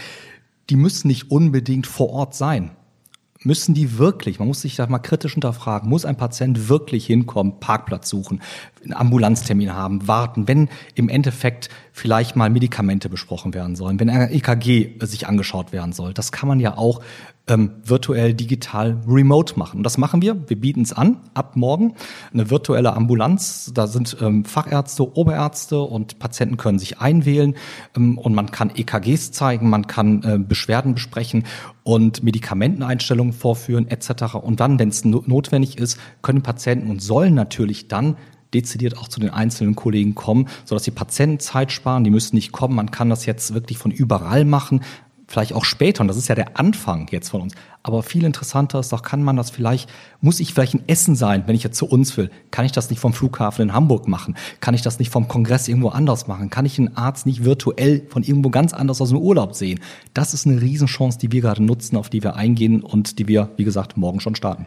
die 0.69 0.77
müssen 0.77 1.09
nicht 1.09 1.31
unbedingt 1.31 1.87
vor 1.87 2.11
Ort 2.11 2.35
sein 2.35 2.73
müssen 3.45 3.75
die 3.75 3.99
wirklich, 3.99 4.39
man 4.39 4.49
muss 4.49 4.63
sich 4.63 4.77
da 4.77 4.87
mal 4.87 4.99
kritisch 4.99 5.35
hinterfragen, 5.35 5.89
muss 5.89 6.05
ein 6.05 6.17
Patient 6.17 6.69
wirklich 6.69 7.07
hinkommen, 7.07 7.61
Parkplatz 7.61 8.09
suchen, 8.09 8.41
einen 8.83 8.95
Ambulanztermin 8.95 9.73
haben, 9.73 10.09
warten, 10.09 10.49
wenn 10.49 10.69
im 10.95 11.09
Endeffekt 11.09 11.69
vielleicht 11.93 12.37
mal 12.37 12.51
Medikamente 12.51 13.09
besprochen 13.09 13.55
werden 13.55 13.77
sollen, 13.77 14.01
wenn 14.01 14.11
ein 14.11 14.33
EKG 14.33 14.99
sich 15.01 15.27
angeschaut 15.27 15.73
werden 15.73 15.93
soll. 15.93 16.15
Das 16.15 16.33
kann 16.33 16.49
man 16.49 16.61
ja 16.61 16.77
auch 16.77 17.01
ähm, 17.49 17.73
virtuell, 17.85 18.35
digital, 18.35 18.99
remote 19.07 19.59
machen. 19.59 19.79
Und 19.79 19.83
das 19.83 19.99
machen 19.99 20.23
wir. 20.23 20.49
Wir 20.49 20.61
bieten 20.61 20.83
es 20.83 20.93
an, 20.93 21.19
ab 21.35 21.57
morgen, 21.57 21.95
eine 22.33 22.51
virtuelle 22.51 22.93
Ambulanz. 22.93 23.73
Da 23.75 23.87
sind 23.87 24.17
ähm, 24.21 24.45
Fachärzte, 24.45 25.17
Oberärzte 25.17 25.81
und 25.81 26.19
Patienten 26.19 26.57
können 26.57 26.79
sich 26.79 27.01
einwählen 27.01 27.55
ähm, 27.97 28.19
und 28.19 28.35
man 28.35 28.51
kann 28.51 28.71
EKGs 28.75 29.33
zeigen, 29.33 29.71
man 29.71 29.87
kann 29.87 30.23
äh, 30.23 30.39
Beschwerden 30.39 30.95
besprechen 30.95 31.45
und 31.83 32.23
Medikamenteneinstellungen 32.23 33.33
vorführen 33.33 33.89
etc. 33.89 34.35
Und 34.35 34.61
dann, 34.61 34.79
wenn 34.79 34.91
es 34.91 35.05
no 35.05 35.25
notwendig 35.27 35.79
ist, 35.79 35.99
können 36.23 36.43
Patienten 36.43 36.91
und 36.91 37.03
sollen 37.03 37.35
natürlich 37.35 37.89
dann 37.89 38.17
dezidiert 38.55 38.97
auch 38.97 39.09
zu 39.09 39.21
den 39.21 39.31
einzelnen 39.31 39.75
Kollegen 39.75 40.15
kommen, 40.15 40.49
sodass 40.65 40.83
die 40.83 40.91
Patienten 40.91 41.39
Zeit 41.39 41.73
sparen, 41.73 42.05
die 42.05 42.11
müssen 42.11 42.37
nicht 42.37 42.53
kommen. 42.53 42.75
Man 42.75 42.91
kann 42.91 43.11
das 43.11 43.27
jetzt 43.27 43.53
wirklich 43.55 43.79
von 43.79 43.91
überall 43.91 44.45
machen 44.45 44.81
vielleicht 45.29 45.53
auch 45.53 45.65
später, 45.65 46.01
und 46.01 46.09
das 46.09 46.17
ist 46.17 46.29
ja 46.29 46.35
der 46.35 46.59
Anfang 46.59 47.07
jetzt 47.11 47.29
von 47.29 47.43
uns. 47.43 47.55
Aber 47.83 48.03
viel 48.03 48.25
interessanter 48.25 48.81
ist 48.81 48.93
doch, 48.93 49.03
kann 49.03 49.23
man 49.23 49.37
das 49.37 49.51
vielleicht, 49.51 49.89
muss 50.21 50.41
ich 50.41 50.53
vielleicht 50.53 50.75
ein 50.75 50.83
Essen 50.89 51.15
sein, 51.15 51.45
wenn 51.47 51.55
ich 51.55 51.63
jetzt 51.63 51.77
zu 51.77 51.87
uns 51.87 52.17
will? 52.17 52.31
Kann 52.51 52.65
ich 52.65 52.73
das 52.73 52.91
nicht 52.91 52.99
vom 52.99 53.13
Flughafen 53.13 53.63
in 53.63 53.75
Hamburg 53.75 54.09
machen? 54.09 54.37
Kann 54.61 54.75
ich 54.75 54.83
das 54.83 54.99
nicht 54.99 55.13
vom 55.13 55.29
Kongress 55.29 55.69
irgendwo 55.69 55.91
anders 55.91 56.27
machen? 56.27 56.51
Kann 56.51 56.67
ich 56.67 56.79
einen 56.79 56.97
Arzt 56.97 57.27
nicht 57.27 57.45
virtuell 57.45 58.07
von 58.09 58.23
irgendwo 58.23 58.49
ganz 58.51 58.73
anders 58.73 59.01
aus 59.01 59.11
dem 59.11 59.19
Urlaub 59.19 59.55
sehen? 59.55 59.81
Das 60.15 60.35
ist 60.35 60.47
eine 60.47 60.61
Riesenchance, 60.61 61.19
die 61.19 61.31
wir 61.31 61.43
gerade 61.43 61.63
nutzen, 61.63 61.97
auf 61.97 62.09
die 62.09 62.23
wir 62.23 62.35
eingehen 62.35 62.83
und 62.83 63.19
die 63.19 63.29
wir, 63.29 63.51
wie 63.57 63.65
gesagt, 63.65 63.97
morgen 63.97 64.21
schon 64.21 64.35
starten. 64.35 64.67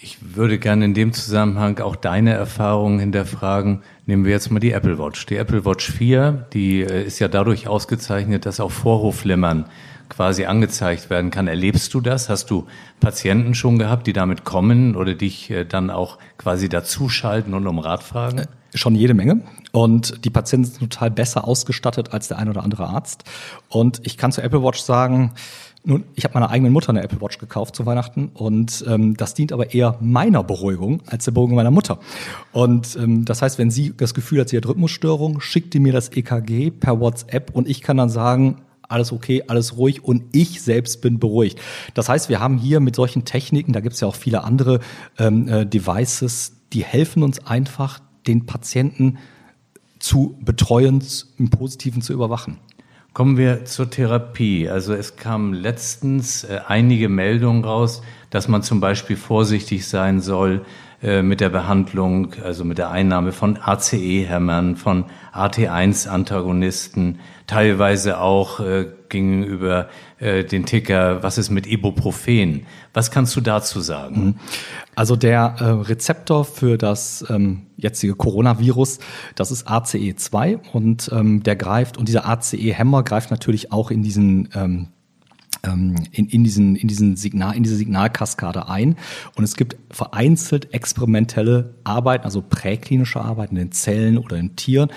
Ich 0.00 0.36
würde 0.36 0.60
gerne 0.60 0.84
in 0.84 0.94
dem 0.94 1.12
Zusammenhang 1.12 1.80
auch 1.80 1.96
deine 1.96 2.32
Erfahrungen 2.32 3.00
hinterfragen. 3.00 3.82
Nehmen 4.06 4.24
wir 4.24 4.30
jetzt 4.30 4.48
mal 4.48 4.60
die 4.60 4.70
Apple 4.70 4.96
Watch. 4.96 5.26
Die 5.26 5.34
Apple 5.34 5.64
Watch 5.64 5.90
4, 5.90 6.46
die 6.52 6.82
äh, 6.82 7.04
ist 7.04 7.18
ja 7.18 7.26
dadurch 7.26 7.66
ausgezeichnet, 7.66 8.46
dass 8.46 8.60
auch 8.60 8.70
Vorhofflimmern 8.70 9.64
quasi 10.08 10.44
angezeigt 10.44 11.10
werden 11.10 11.32
kann. 11.32 11.48
Erlebst 11.48 11.92
du 11.94 12.00
das? 12.00 12.28
Hast 12.28 12.48
du 12.48 12.68
Patienten 13.00 13.56
schon 13.56 13.76
gehabt, 13.80 14.06
die 14.06 14.12
damit 14.12 14.44
kommen 14.44 14.94
oder 14.94 15.14
dich 15.14 15.50
äh, 15.50 15.64
dann 15.64 15.90
auch 15.90 16.18
quasi 16.38 16.68
dazuschalten 16.68 17.52
und 17.52 17.66
um 17.66 17.80
Rat 17.80 18.04
fragen? 18.04 18.38
Äh, 18.38 18.46
schon 18.74 18.94
jede 18.94 19.14
Menge. 19.14 19.42
Und 19.72 20.24
die 20.24 20.30
Patienten 20.30 20.66
sind 20.66 20.78
total 20.78 21.10
besser 21.10 21.46
ausgestattet 21.46 22.12
als 22.12 22.28
der 22.28 22.38
ein 22.38 22.48
oder 22.48 22.62
andere 22.62 22.86
Arzt. 22.86 23.24
Und 23.68 24.00
ich 24.04 24.16
kann 24.16 24.30
zur 24.30 24.44
Apple 24.44 24.62
Watch 24.62 24.80
sagen, 24.80 25.32
nun, 25.84 26.04
ich 26.14 26.24
habe 26.24 26.34
meiner 26.34 26.50
eigenen 26.50 26.72
Mutter 26.72 26.90
eine 26.90 27.02
Apple 27.02 27.20
Watch 27.20 27.38
gekauft 27.38 27.76
zu 27.76 27.86
Weihnachten 27.86 28.30
und 28.34 28.84
ähm, 28.86 29.16
das 29.16 29.34
dient 29.34 29.52
aber 29.52 29.72
eher 29.72 29.96
meiner 30.00 30.42
Beruhigung 30.42 31.02
als 31.06 31.24
der 31.24 31.32
Beruhigung 31.32 31.56
meiner 31.56 31.70
Mutter. 31.70 31.98
Und 32.52 32.96
ähm, 32.96 33.24
das 33.24 33.42
heißt, 33.42 33.58
wenn 33.58 33.70
sie 33.70 33.94
das 33.96 34.12
Gefühl 34.12 34.40
hat, 34.40 34.48
sie 34.48 34.56
hat 34.56 34.66
Rhythmusstörung, 34.66 35.40
schickt 35.40 35.74
die 35.74 35.80
mir 35.80 35.92
das 35.92 36.10
EKG 36.10 36.70
per 36.72 37.00
WhatsApp 37.00 37.50
und 37.54 37.68
ich 37.68 37.80
kann 37.80 37.96
dann 37.96 38.10
sagen, 38.10 38.58
alles 38.88 39.12
okay, 39.12 39.44
alles 39.46 39.76
ruhig 39.76 40.02
und 40.02 40.24
ich 40.32 40.62
selbst 40.62 41.00
bin 41.00 41.18
beruhigt. 41.18 41.60
Das 41.94 42.08
heißt, 42.08 42.28
wir 42.28 42.40
haben 42.40 42.58
hier 42.58 42.80
mit 42.80 42.96
solchen 42.96 43.24
Techniken, 43.24 43.72
da 43.72 43.80
gibt 43.80 43.94
es 43.94 44.00
ja 44.00 44.08
auch 44.08 44.16
viele 44.16 44.44
andere 44.44 44.80
ähm, 45.18 45.48
äh, 45.48 45.66
Devices, 45.66 46.56
die 46.72 46.84
helfen 46.84 47.22
uns 47.22 47.46
einfach, 47.46 48.00
den 48.26 48.46
Patienten 48.46 49.18
zu 49.98 50.36
betreuen, 50.40 51.02
im 51.38 51.50
Positiven 51.50 52.02
zu 52.02 52.12
überwachen. 52.12 52.58
Kommen 53.14 53.36
wir 53.36 53.64
zur 53.64 53.90
Therapie. 53.90 54.68
Also 54.68 54.94
es 54.94 55.16
kamen 55.16 55.52
letztens 55.52 56.44
äh, 56.44 56.60
einige 56.66 57.08
Meldungen 57.08 57.64
raus, 57.64 58.02
dass 58.30 58.48
man 58.48 58.62
zum 58.62 58.80
Beispiel 58.80 59.16
vorsichtig 59.16 59.86
sein 59.88 60.20
soll 60.20 60.64
mit 61.00 61.40
der 61.40 61.48
Behandlung, 61.48 62.34
also 62.42 62.64
mit 62.64 62.78
der 62.78 62.90
Einnahme 62.90 63.30
von 63.30 63.56
ACE-Hämmern, 63.56 64.74
von 64.74 65.04
AT1-Antagonisten, 65.32 67.20
teilweise 67.46 68.20
auch 68.20 68.58
äh, 68.58 68.86
ging 69.08 69.42
über 69.42 69.88
äh, 70.18 70.44
den 70.44 70.66
Ticker, 70.66 71.22
was 71.22 71.38
ist 71.38 71.50
mit 71.50 71.66
Ibuprofen? 71.66 72.66
Was 72.92 73.10
kannst 73.10 73.34
du 73.36 73.40
dazu 73.40 73.80
sagen? 73.80 74.24
Mhm. 74.24 74.34
Also 74.94 75.16
der 75.16 75.56
äh, 75.58 75.64
Rezeptor 75.64 76.44
für 76.44 76.76
das 76.76 77.24
ähm, 77.28 77.66
jetzige 77.76 78.14
Coronavirus, 78.14 78.98
das 79.34 79.50
ist 79.50 79.68
ACE2 79.68 80.58
und 80.72 81.10
ähm, 81.12 81.42
der 81.42 81.56
greift, 81.56 81.96
und 81.96 82.08
dieser 82.08 82.28
ACE-Hämmer 82.28 83.02
greift 83.02 83.30
natürlich 83.30 83.72
auch 83.72 83.90
in 83.90 84.02
diesen 84.02 84.48
ähm, 84.54 84.88
ähm, 85.68 85.94
in, 86.12 86.26
in, 86.28 86.44
diesen, 86.44 86.76
in, 86.76 86.88
diesen 86.88 87.16
Signal, 87.16 87.56
in 87.56 87.62
diese 87.62 87.76
Signalkaskade 87.76 88.68
ein. 88.68 88.96
Und 89.36 89.44
es 89.44 89.56
gibt 89.56 89.76
vereinzelt 89.90 90.72
experimentelle 90.72 91.74
Arbeiten, 91.84 92.24
also 92.24 92.42
präklinische 92.42 93.20
Arbeiten 93.20 93.56
in 93.56 93.72
Zellen 93.72 94.18
oder 94.18 94.36
in 94.36 94.56
Tieren, 94.56 94.90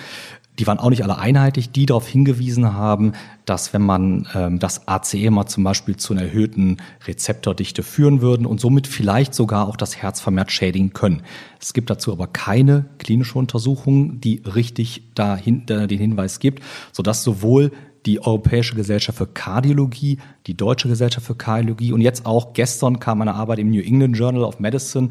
die 0.60 0.68
waren 0.68 0.80
auch 0.80 0.90
nicht 0.90 1.04
alle 1.04 1.18
einheitlich, 1.18 1.72
die 1.72 1.86
darauf 1.86 2.08
hingewiesen 2.08 2.74
haben, 2.74 3.14
dass 3.46 3.74
wenn 3.74 3.82
man 3.82 4.28
ähm, 4.36 4.60
das 4.60 4.88
ACE 4.88 5.32
mal 5.32 5.48
zum 5.48 5.64
Beispiel 5.64 5.96
zu 5.96 6.14
einer 6.14 6.24
erhöhten 6.24 6.78
Rezeptordichte 7.08 7.84
führen 7.84 8.22
würden 8.22 8.46
und 8.46 8.60
somit 8.60 8.86
vielleicht 8.86 9.34
sogar 9.34 9.68
auch 9.68 9.76
das 9.76 9.98
Herz 9.98 10.20
vermehrt 10.20 10.52
schädigen 10.52 10.94
können. 10.94 11.24
Es 11.60 11.74
gibt 11.74 11.90
dazu 11.90 12.12
aber 12.12 12.28
keine 12.28 12.86
klinische 13.00 13.40
Untersuchung, 13.40 14.20
die 14.20 14.44
richtig 14.46 15.04
dahin, 15.16 15.68
äh, 15.70 15.88
den 15.88 16.00
Hinweis 16.00 16.40
gibt, 16.40 16.62
sodass 16.92 17.24
sowohl 17.24 17.72
die 18.06 18.22
Europäische 18.22 18.76
Gesellschaft 18.76 19.18
für 19.18 19.28
Kardiologie, 19.28 20.18
die 20.48 20.56
Deutsche 20.56 20.88
Gesellschaft 20.88 21.28
für 21.28 21.36
Kardiologie. 21.36 21.94
Und 21.94 22.02
jetzt 22.02 22.26
auch 22.26 22.54
gestern 22.54 23.00
kam 23.00 23.22
eine 23.22 23.36
Arbeit 23.36 23.60
im 23.60 23.70
New 23.70 23.82
England 23.82 24.18
Journal 24.18 24.44
of 24.44 24.60
Medicine 24.60 25.10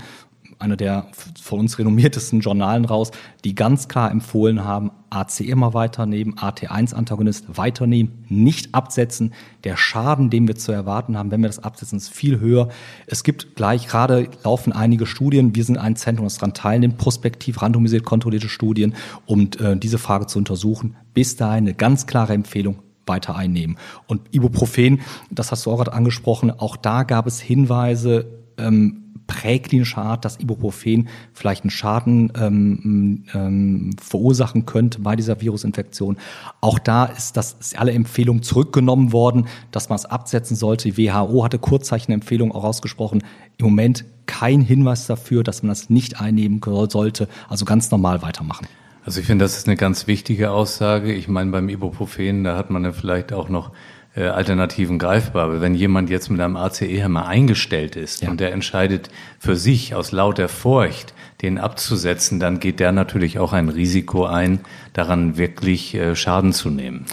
einer 0.61 0.76
der 0.76 1.07
von 1.40 1.61
uns 1.61 1.79
renommiertesten 1.79 2.40
Journalen 2.40 2.85
raus, 2.85 3.11
die 3.45 3.55
ganz 3.55 3.88
klar 3.88 4.11
empfohlen 4.11 4.64
haben, 4.64 4.90
AC 5.09 5.40
immer 5.40 5.75
weiternehmen, 5.75 6.35
AT1-Antagonist 6.35 7.57
weiternehmen, 7.57 8.25
nicht 8.29 8.75
absetzen. 8.75 9.33
Der 9.64 9.76
Schaden, 9.76 10.31
den 10.31 10.47
wir 10.47 10.57
zu 10.57 10.71
erwarten 10.71 11.17
haben, 11.17 11.31
wenn 11.31 11.40
wir 11.40 11.49
das 11.49 11.59
absetzen, 11.59 11.99
ist 11.99 12.11
viel 12.11 12.38
höher. 12.38 12.69
Es 13.07 13.25
gibt 13.25 13.57
gleich, 13.57 13.88
gerade 13.88 14.29
laufen 14.45 14.73
einige 14.73 15.07
Studien, 15.07 15.55
wir 15.55 15.64
sind 15.64 15.79
ein 15.79 15.97
Zentrum, 15.97 16.26
das 16.26 16.37
daran 16.37 16.55
teilnimmt, 16.55 16.99
prospektiv 16.99 17.61
randomisiert 17.62 18.05
kontrollierte 18.05 18.49
Studien, 18.49 18.95
um 19.26 19.50
äh, 19.59 19.76
diese 19.76 19.99
Frage 19.99 20.26
zu 20.26 20.38
untersuchen. 20.38 20.97
Bis 21.14 21.37
dahin 21.37 21.64
eine 21.64 21.75
ganz 21.75 22.07
klare 22.07 22.35
Empfehlung, 22.35 22.79
weiter 23.07 23.35
einnehmen. 23.35 23.76
Und 24.07 24.23
Ibuprofen, 24.31 25.00
das 25.31 25.50
hast 25.50 25.67
du 25.67 25.71
auch 25.71 25.79
gerade 25.79 25.93
angesprochen, 25.93 26.50
auch 26.50 26.76
da 26.76 27.02
gab 27.02 27.26
es 27.26 27.40
Hinweise, 27.40 28.26
ähm, 28.57 29.00
präklinischer 29.31 30.03
Art, 30.03 30.25
dass 30.25 30.41
Ibuprofen 30.41 31.09
vielleicht 31.33 31.63
einen 31.63 31.71
Schaden 31.71 32.33
ähm, 32.37 33.25
ähm, 33.33 33.91
verursachen 34.03 34.67
könnte 34.67 35.01
bei 35.01 35.15
dieser 35.15 35.41
Virusinfektion. 35.41 36.17
Auch 36.61 36.81
da 36.81 37.05
ist 37.05 37.37
das 37.37 37.57
ist 37.61 37.79
alle 37.79 37.93
Empfehlungen 37.93 38.43
zurückgenommen 38.43 39.13
worden, 39.13 39.47
dass 39.71 39.89
man 39.89 39.97
es 39.97 40.05
absetzen 40.05 40.57
sollte. 40.57 40.91
Die 40.91 40.99
WHO 40.99 41.45
hatte 41.45 41.61
kurzzeichen 41.61 42.13
Empfehlungen 42.13 42.53
auch 42.53 42.65
ausgesprochen. 42.65 43.23
Im 43.57 43.67
Moment 43.67 44.05
kein 44.27 44.63
Hinweis 44.63 45.07
dafür, 45.07 45.45
dass 45.45 45.63
man 45.63 45.69
das 45.69 45.91
nicht 45.91 46.21
einnehmen 46.21 46.61
sollte. 46.89 47.29
Also 47.49 47.65
ganz 47.65 47.93
normal 47.93 48.23
weitermachen. 48.23 48.67
Also 49.05 49.21
ich 49.21 49.27
finde, 49.27 49.45
das 49.45 49.57
ist 49.57 49.69
eine 49.69 49.77
ganz 49.77 50.09
wichtige 50.09 50.51
Aussage. 50.51 51.13
Ich 51.13 51.29
meine, 51.29 51.53
beim 51.53 51.69
Ibuprofen, 51.69 52.43
da 52.43 52.57
hat 52.57 52.71
man 52.71 52.83
ja 52.83 52.93
vielleicht 52.93 53.33
auch 53.33 53.49
noch 53.49 53.71
äh, 54.17 54.25
Alternativen 54.25 54.99
greifbar. 54.99 55.45
Aber 55.45 55.61
wenn 55.61 55.75
jemand 55.75 56.11
jetzt 56.11 56.31
mit 56.31 56.40
einem 56.40 56.57
ACE-Hämmer 56.57 57.26
eingestellt 57.26 57.97
ist 57.97 58.23
ja. 58.23 58.31
und 58.31 58.40
der 58.40 58.52
entscheidet 58.52 59.11
für 59.38 59.57
sich 59.57 59.95
aus 59.95 60.12
lauter 60.12 60.49
Furcht, 60.49 61.14
den 61.43 61.59
abzusetzen, 61.59 62.40
dann 62.40 62.61
geht 62.61 62.81
der 62.81 62.93
natürlich 62.93 63.38
auch 63.38 63.52
ein 63.52 63.69
Risiko 63.69 64.26
ein, 64.26 64.61
daran 64.93 65.37
wirklich 65.37 65.95
äh, 65.95 66.14
Schaden 66.14 66.52
zu 66.52 66.71
nehmen. 66.71 67.07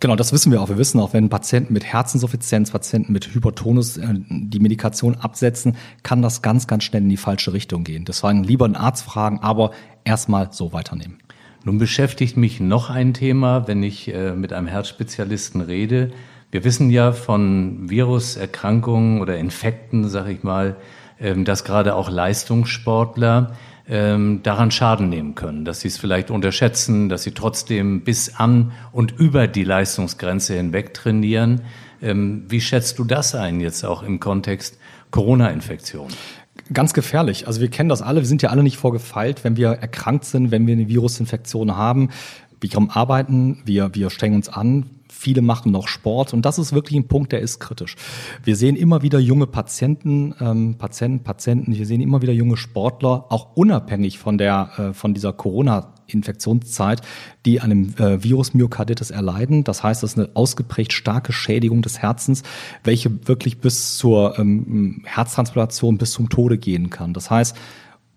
Genau, 0.00 0.14
das 0.14 0.32
wissen 0.32 0.52
wir 0.52 0.62
auch. 0.62 0.68
Wir 0.68 0.78
wissen 0.78 1.00
auch, 1.00 1.12
wenn 1.12 1.28
Patienten 1.28 1.72
mit 1.72 1.84
Herzinsuffizienz, 1.84 2.70
Patienten 2.70 3.12
mit 3.12 3.34
Hypertonus 3.34 3.96
äh, 3.96 4.06
die 4.28 4.60
Medikation 4.60 5.16
absetzen, 5.16 5.76
kann 6.04 6.22
das 6.22 6.40
ganz, 6.40 6.68
ganz 6.68 6.84
schnell 6.84 7.02
in 7.02 7.08
die 7.08 7.16
falsche 7.16 7.52
Richtung 7.52 7.82
gehen. 7.82 8.04
Deswegen 8.04 8.44
lieber 8.44 8.64
einen 8.64 8.76
Arzt 8.76 9.04
fragen, 9.04 9.40
aber 9.40 9.72
erstmal 10.04 10.52
so 10.52 10.72
weiternehmen. 10.72 11.18
Nun 11.64 11.78
beschäftigt 11.78 12.36
mich 12.36 12.60
noch 12.60 12.90
ein 12.90 13.14
Thema, 13.14 13.66
wenn 13.66 13.82
ich 13.82 14.12
äh, 14.14 14.32
mit 14.32 14.52
einem 14.52 14.66
Herzspezialisten 14.66 15.60
rede. 15.60 16.10
Wir 16.50 16.64
wissen 16.64 16.90
ja 16.90 17.12
von 17.12 17.90
Viruserkrankungen 17.90 19.20
oder 19.20 19.36
Infekten, 19.36 20.08
sag 20.08 20.28
ich 20.28 20.42
mal, 20.42 20.76
ähm, 21.20 21.44
dass 21.44 21.64
gerade 21.64 21.94
auch 21.94 22.08
Leistungssportler 22.10 23.56
ähm, 23.88 24.40
daran 24.42 24.70
Schaden 24.70 25.08
nehmen 25.08 25.34
können, 25.34 25.64
dass 25.64 25.80
sie 25.80 25.88
es 25.88 25.98
vielleicht 25.98 26.30
unterschätzen, 26.30 27.08
dass 27.08 27.22
sie 27.22 27.32
trotzdem 27.32 28.02
bis 28.02 28.36
an 28.36 28.72
und 28.92 29.12
über 29.18 29.46
die 29.46 29.64
Leistungsgrenze 29.64 30.54
hinweg 30.54 30.94
trainieren. 30.94 31.62
Ähm, 32.00 32.44
wie 32.48 32.60
schätzt 32.60 32.98
du 32.98 33.04
das 33.04 33.34
ein 33.34 33.60
jetzt 33.60 33.84
auch 33.84 34.02
im 34.02 34.20
Kontext 34.20 34.78
Corona-Infektion? 35.10 36.08
Ganz 36.72 36.92
gefährlich. 36.92 37.46
Also 37.46 37.60
wir 37.60 37.70
kennen 37.70 37.88
das 37.88 38.02
alle. 38.02 38.20
Wir 38.20 38.26
sind 38.26 38.42
ja 38.42 38.50
alle 38.50 38.62
nicht 38.62 38.76
vorgefeilt, 38.76 39.42
wenn 39.42 39.56
wir 39.56 39.68
erkrankt 39.68 40.24
sind, 40.26 40.50
wenn 40.50 40.66
wir 40.66 40.74
eine 40.74 40.88
Virusinfektion 40.88 41.76
haben. 41.76 42.10
Wir 42.60 42.70
kommen 42.70 42.90
arbeiten, 42.90 43.58
wir, 43.64 43.94
wir 43.94 44.10
strengen 44.10 44.36
uns 44.36 44.48
an, 44.48 44.90
Viele 45.10 45.42
machen 45.42 45.72
noch 45.72 45.88
Sport 45.88 46.32
und 46.34 46.44
das 46.44 46.58
ist 46.58 46.72
wirklich 46.72 46.96
ein 46.96 47.08
Punkt, 47.08 47.32
der 47.32 47.40
ist 47.40 47.58
kritisch. 47.58 47.96
Wir 48.44 48.54
sehen 48.54 48.76
immer 48.76 49.02
wieder 49.02 49.18
junge 49.18 49.46
Patienten, 49.46 50.34
ähm, 50.38 50.76
Patienten, 50.76 51.24
Patienten, 51.24 51.74
wir 51.74 51.86
sehen 51.86 52.00
immer 52.00 52.22
wieder 52.22 52.32
junge 52.32 52.56
Sportler, 52.56 53.24
auch 53.30 53.56
unabhängig 53.56 54.18
von 54.18 54.38
der 54.38 54.70
äh, 54.76 54.92
von 54.92 55.14
dieser 55.14 55.32
Corona 55.32 55.94
Infektionszeit, 56.06 57.00
die 57.46 57.60
an 57.60 57.70
einem 57.70 57.94
äh, 57.98 58.22
Virus 58.22 58.54
Myokarditis 58.54 59.10
erleiden. 59.10 59.64
Das 59.64 59.82
heißt, 59.82 60.02
das 60.02 60.12
ist 60.12 60.18
eine 60.18 60.30
ausgeprägt 60.34 60.92
starke 60.92 61.32
Schädigung 61.32 61.82
des 61.82 61.98
Herzens, 61.98 62.42
welche 62.84 63.26
wirklich 63.26 63.60
bis 63.60 63.96
zur 63.96 64.38
ähm, 64.38 65.02
Herztransplantation 65.04 65.98
bis 65.98 66.12
zum 66.12 66.28
Tode 66.28 66.58
gehen 66.58 66.90
kann. 66.90 67.12
Das 67.12 67.30
heißt, 67.30 67.56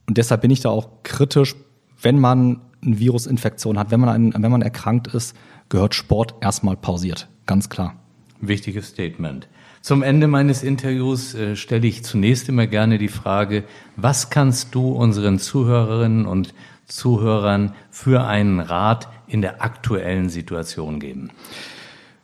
und 0.07 0.17
deshalb 0.17 0.41
bin 0.41 0.51
ich 0.51 0.60
da 0.60 0.69
auch 0.69 1.03
kritisch, 1.03 1.55
wenn 2.01 2.19
man 2.19 2.62
eine 2.83 3.00
Virusinfektion 3.00 3.77
hat, 3.77 3.91
wenn 3.91 4.00
man, 4.00 4.09
ein, 4.09 4.33
wenn 4.43 4.51
man 4.51 4.61
erkrankt 4.61 5.07
ist, 5.07 5.35
gehört 5.69 5.95
Sport 5.95 6.35
erstmal 6.41 6.75
pausiert. 6.75 7.27
Ganz 7.45 7.69
klar. 7.69 7.95
Wichtiges 8.39 8.88
Statement. 8.88 9.47
Zum 9.81 10.03
Ende 10.03 10.27
meines 10.27 10.63
Interviews 10.63 11.33
äh, 11.33 11.55
stelle 11.55 11.88
ich 11.88 12.03
zunächst 12.03 12.50
immer 12.50 12.67
gerne 12.67 12.97
die 12.97 13.07
Frage, 13.07 13.63
was 13.95 14.29
kannst 14.29 14.75
du 14.75 14.91
unseren 14.91 15.39
Zuhörerinnen 15.39 16.25
und 16.25 16.53
Zuhörern 16.85 17.73
für 17.89 18.25
einen 18.25 18.59
Rat 18.59 19.07
in 19.27 19.41
der 19.41 19.63
aktuellen 19.63 20.29
Situation 20.29 21.00
geben? 21.00 21.29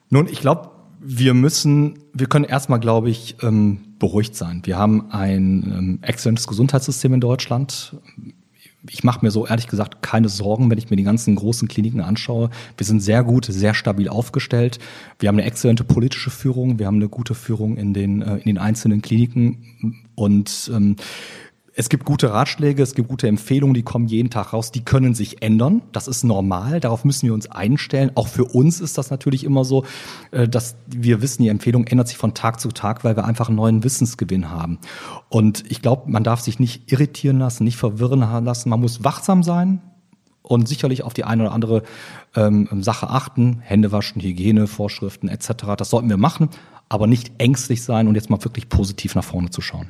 Nun, 0.10 0.28
ich 0.28 0.40
glaube, 0.40 0.70
wir 1.00 1.34
müssen, 1.34 2.00
wir 2.14 2.28
können 2.28 2.46
erstmal, 2.46 2.80
glaube 2.80 3.10
ich, 3.10 3.38
ähm, 3.42 3.80
beruhigt 4.00 4.36
sein. 4.36 4.62
Wir 4.66 4.78
haben 4.78 5.12
ein 5.12 5.74
ähm, 5.78 6.00
exzellentes 6.02 6.48
Gesundheitssystem 6.48 7.14
in 7.14 7.22
Deutschland 7.22 7.96
ich 8.90 9.04
mache 9.04 9.26
mir 9.26 9.32
so 9.32 9.48
ehrlich 9.48 9.68
gesagt 9.68 10.02
keine 10.02 10.30
Sorgen, 10.30 10.70
wenn 10.70 10.78
ich 10.78 10.90
mir 10.90 10.96
die 10.96 11.04
ganzen 11.04 11.36
großen 11.36 11.68
Kliniken 11.68 12.02
anschaue. 12.02 12.50
Wir 12.78 12.86
sind 12.86 13.02
sehr 13.02 13.24
gut, 13.24 13.46
sehr 13.46 13.74
stabil 13.74 14.08
aufgestellt. 14.08 14.80
Wir 15.20 15.30
haben 15.30 15.36
eine 15.36 15.48
exzellente 15.48 15.84
politische 15.84 16.30
Führung, 16.30 16.80
wir 16.80 16.88
haben 16.88 16.98
eine 16.98 17.10
gute 17.10 17.36
Führung 17.36 17.78
in 17.78 17.94
den, 17.94 18.22
äh, 18.22 18.36
in 18.38 18.46
den 18.46 18.58
einzelnen 18.58 19.02
Kliniken 19.02 19.96
und 20.16 20.72
ähm, 20.74 20.96
es 21.80 21.90
gibt 21.90 22.06
gute 22.06 22.34
Ratschläge, 22.34 22.82
es 22.82 22.96
gibt 22.96 23.08
gute 23.08 23.28
Empfehlungen, 23.28 23.76
die 23.76 23.84
kommen 23.84 24.08
jeden 24.08 24.32
Tag 24.32 24.52
raus. 24.52 24.72
Die 24.72 24.84
können 24.84 25.14
sich 25.14 25.44
ändern. 25.44 25.84
Das 25.92 26.08
ist 26.08 26.24
normal. 26.24 26.80
Darauf 26.80 27.06
müssen 27.06 27.28
wir 27.28 27.36
uns 27.36 27.46
einstellen. 27.52 28.10
Auch 28.16 28.28
für 28.28 28.46
uns 28.46 28.82
ist 28.82 28.98
das 28.98 29.12
natürlich 29.12 29.44
immer 29.44 29.64
so, 29.64 29.86
äh, 30.32 30.48
dass 30.48 30.76
wir 30.88 31.22
wissen, 31.22 31.44
die 31.44 31.50
Empfehlung 31.50 31.86
ändert 31.86 32.08
sich 32.08 32.18
von 32.18 32.34
Tag 32.34 32.60
zu 32.60 32.70
Tag, 32.70 33.04
weil 33.04 33.16
wir 33.16 33.26
einfach 33.26 33.50
einen 33.50 33.58
neuen 33.58 33.84
Wissensgewinn 33.84 34.50
haben. 34.50 34.80
Und 35.30 35.70
ich 35.70 35.84
glaube, 35.84 36.10
man 36.10 36.24
darf 36.24 36.40
sich 36.40 36.58
nicht 36.58 36.92
irritieren 36.92 37.38
lassen, 37.38 37.64
nicht 37.64 37.78
verwirren 37.78 38.22
lassen. 38.44 38.70
Man 38.70 38.82
muss 38.82 39.04
wachsam 39.04 39.44
sein 39.44 39.80
und 40.42 40.68
sicherlich 40.68 41.04
auf 41.04 41.14
die 41.14 41.26
eine 41.26 41.44
oder 41.44 41.52
andere 41.52 41.84
ähm, 42.36 42.68
Sache 42.82 43.12
achten. 43.12 43.60
Hände 43.62 43.92
waschen, 43.92 44.20
Hygienevorschriften 44.20 45.30
etc. 45.30 45.76
Das 45.78 45.92
sollten 45.92 46.10
wir 46.10 46.18
machen, 46.18 46.50
aber 46.90 47.06
nicht 47.06 47.34
ängstlich 47.38 47.84
sein 47.84 48.08
und 48.08 48.16
jetzt 48.16 48.32
mal 48.32 48.44
wirklich 48.44 48.68
positiv 48.68 49.14
nach 49.14 49.24
vorne 49.24 49.52
zu 49.52 49.62
schauen. 49.62 49.90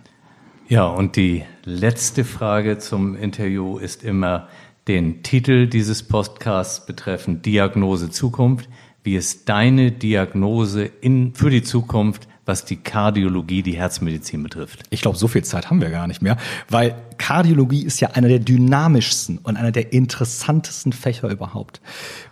Ja, 0.69 0.88
und 0.88 1.15
die 1.15 1.43
letzte 1.63 2.25
Frage 2.25 2.77
zum 2.77 3.15
Interview 3.15 3.77
ist 3.77 4.03
immer 4.03 4.49
den 4.89 5.23
Titel 5.23 5.67
dieses 5.67 6.03
Podcasts 6.03 6.86
betreffend 6.86 7.45
Diagnose 7.45 8.10
Zukunft. 8.10 8.67
Wie 9.01 9.15
ist 9.15 9.47
deine 9.47 9.93
Diagnose 9.93 10.84
in, 10.84 11.34
für 11.34 11.49
die 11.49 11.63
Zukunft, 11.63 12.27
was 12.45 12.65
die 12.65 12.75
Kardiologie, 12.75 13.63
die 13.63 13.77
Herzmedizin 13.77 14.43
betrifft? 14.43 14.84
Ich 14.89 14.99
glaube, 14.99 15.17
so 15.17 15.30
viel 15.30 15.45
Zeit 15.45 15.69
haben 15.69 15.80
wir 15.80 15.89
gar 15.89 16.06
nicht 16.06 16.21
mehr, 16.21 16.36
weil 16.67 16.95
Kardiologie 17.17 17.86
ist 17.86 18.01
ja 18.01 18.10
einer 18.10 18.27
der 18.27 18.39
dynamischsten 18.39 19.38
und 19.38 19.56
einer 19.56 19.71
der 19.71 19.93
interessantesten 19.93 20.91
Fächer 20.91 21.30
überhaupt. 21.30 21.80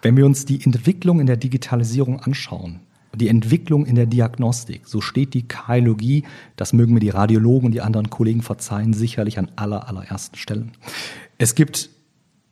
Wenn 0.01 0.17
wir 0.17 0.25
uns 0.25 0.43
die 0.43 0.61
Entwicklung 0.61 1.21
in 1.21 1.27
der 1.27 1.37
Digitalisierung 1.37 2.19
anschauen, 2.19 2.81
die 3.15 3.27
Entwicklung 3.27 3.85
in 3.85 3.95
der 3.95 4.05
Diagnostik, 4.05 4.87
so 4.87 5.01
steht 5.01 5.33
die 5.33 5.47
Kardiologie, 5.47 6.23
das 6.55 6.73
mögen 6.73 6.93
mir 6.93 6.99
die 6.99 7.09
Radiologen 7.09 7.67
und 7.67 7.71
die 7.71 7.81
anderen 7.81 8.09
Kollegen 8.09 8.41
verzeihen, 8.41 8.93
sicherlich 8.93 9.39
an 9.39 9.51
aller, 9.55 9.87
allerersten 9.87 10.37
Stellen. 10.37 10.71
Es 11.37 11.55
gibt, 11.55 11.89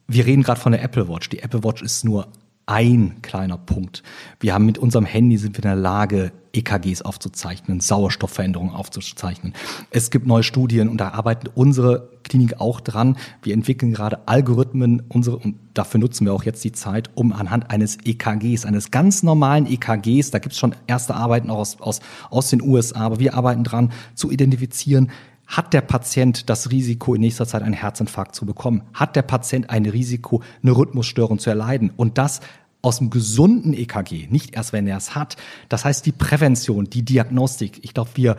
wir 0.08 0.26
reden 0.26 0.44
gerade 0.44 0.60
von 0.60 0.72
der 0.72 0.84
Apple 0.84 1.08
Watch. 1.08 1.30
Die 1.30 1.40
Apple 1.40 1.64
Watch 1.64 1.82
ist 1.82 2.04
nur 2.04 2.28
ein 2.66 3.22
kleiner 3.22 3.58
Punkt. 3.58 4.04
Wir 4.40 4.54
haben 4.54 4.66
mit 4.66 4.78
unserem 4.78 5.06
Handy 5.06 5.38
sind 5.38 5.58
wir 5.58 5.64
in 5.64 5.70
der 5.70 5.76
Lage, 5.76 6.32
EKGs 6.54 7.02
aufzuzeichnen, 7.02 7.80
Sauerstoffveränderungen 7.80 8.74
aufzuzeichnen. 8.74 9.54
Es 9.90 10.12
gibt 10.12 10.28
neue 10.28 10.44
Studien 10.44 10.88
und 10.88 10.98
da 10.98 11.10
arbeitet 11.10 11.52
unsere 11.56 12.10
Klinik 12.24 12.62
auch 12.62 12.80
dran. 12.80 13.18
Wir 13.42 13.54
entwickeln 13.54 13.92
gerade 13.92 14.28
Algorithmen, 14.28 15.02
unsere, 15.10 15.38
und 15.38 15.56
dafür 15.74 16.00
nutzen 16.00 16.26
wir 16.26 16.34
auch 16.34 16.44
jetzt 16.44 16.64
die 16.64 16.72
Zeit, 16.72 17.10
um 17.16 17.34
anhand 17.34 17.72
eines 17.72 17.98
EKGs, 18.06 18.66
eines 18.66 18.92
ganz 18.92 19.24
normalen 19.24 19.66
EKGs, 19.66 20.32
da 20.32 20.40
gibt 20.40 20.54
es 20.54 20.60
schon 20.60 20.76
erste 20.86 21.16
Arbeiten 21.16 21.50
auch 21.50 21.58
aus, 21.58 21.82
aus, 21.82 22.00
aus 22.30 22.50
den 22.50 22.62
USA, 22.62 23.02
aber 23.02 23.20
wir 23.20 23.34
arbeiten 23.34 23.64
dran, 23.64 23.92
zu 24.14 24.30
identifizieren, 24.30 25.10
hat 25.58 25.74
der 25.74 25.82
Patient 25.82 26.50
das 26.50 26.72
Risiko, 26.72 27.14
in 27.14 27.22
nächster 27.22 27.46
Zeit 27.46 27.62
einen 27.62 27.74
Herzinfarkt 27.74 28.34
zu 28.34 28.46
bekommen? 28.46 28.82
Hat 28.94 29.16
der 29.16 29.22
Patient 29.22 29.70
ein 29.70 29.86
Risiko, 29.86 30.42
eine 30.64 30.72
Rhythmusstörung 30.72 31.38
zu 31.38 31.52
erleiden? 31.52 31.92
Und 31.96 32.18
das 32.18 32.42
aus 32.82 32.98
dem 32.98 33.12
gesunden 33.12 33.74
EKG, 33.74 34.28
nicht 34.30 34.56
erst, 34.56 34.74
wenn 34.74 34.88
er 34.88 34.98
es 34.98 35.16
hat. 35.16 35.38
Das 35.70 35.86
heißt, 35.86 36.06
die 36.06 36.12
Prävention, 36.12 36.90
die 36.90 37.04
Diagnostik. 37.04 37.80
Ich 37.84 37.94
glaube, 37.94 38.10
wir, 38.16 38.36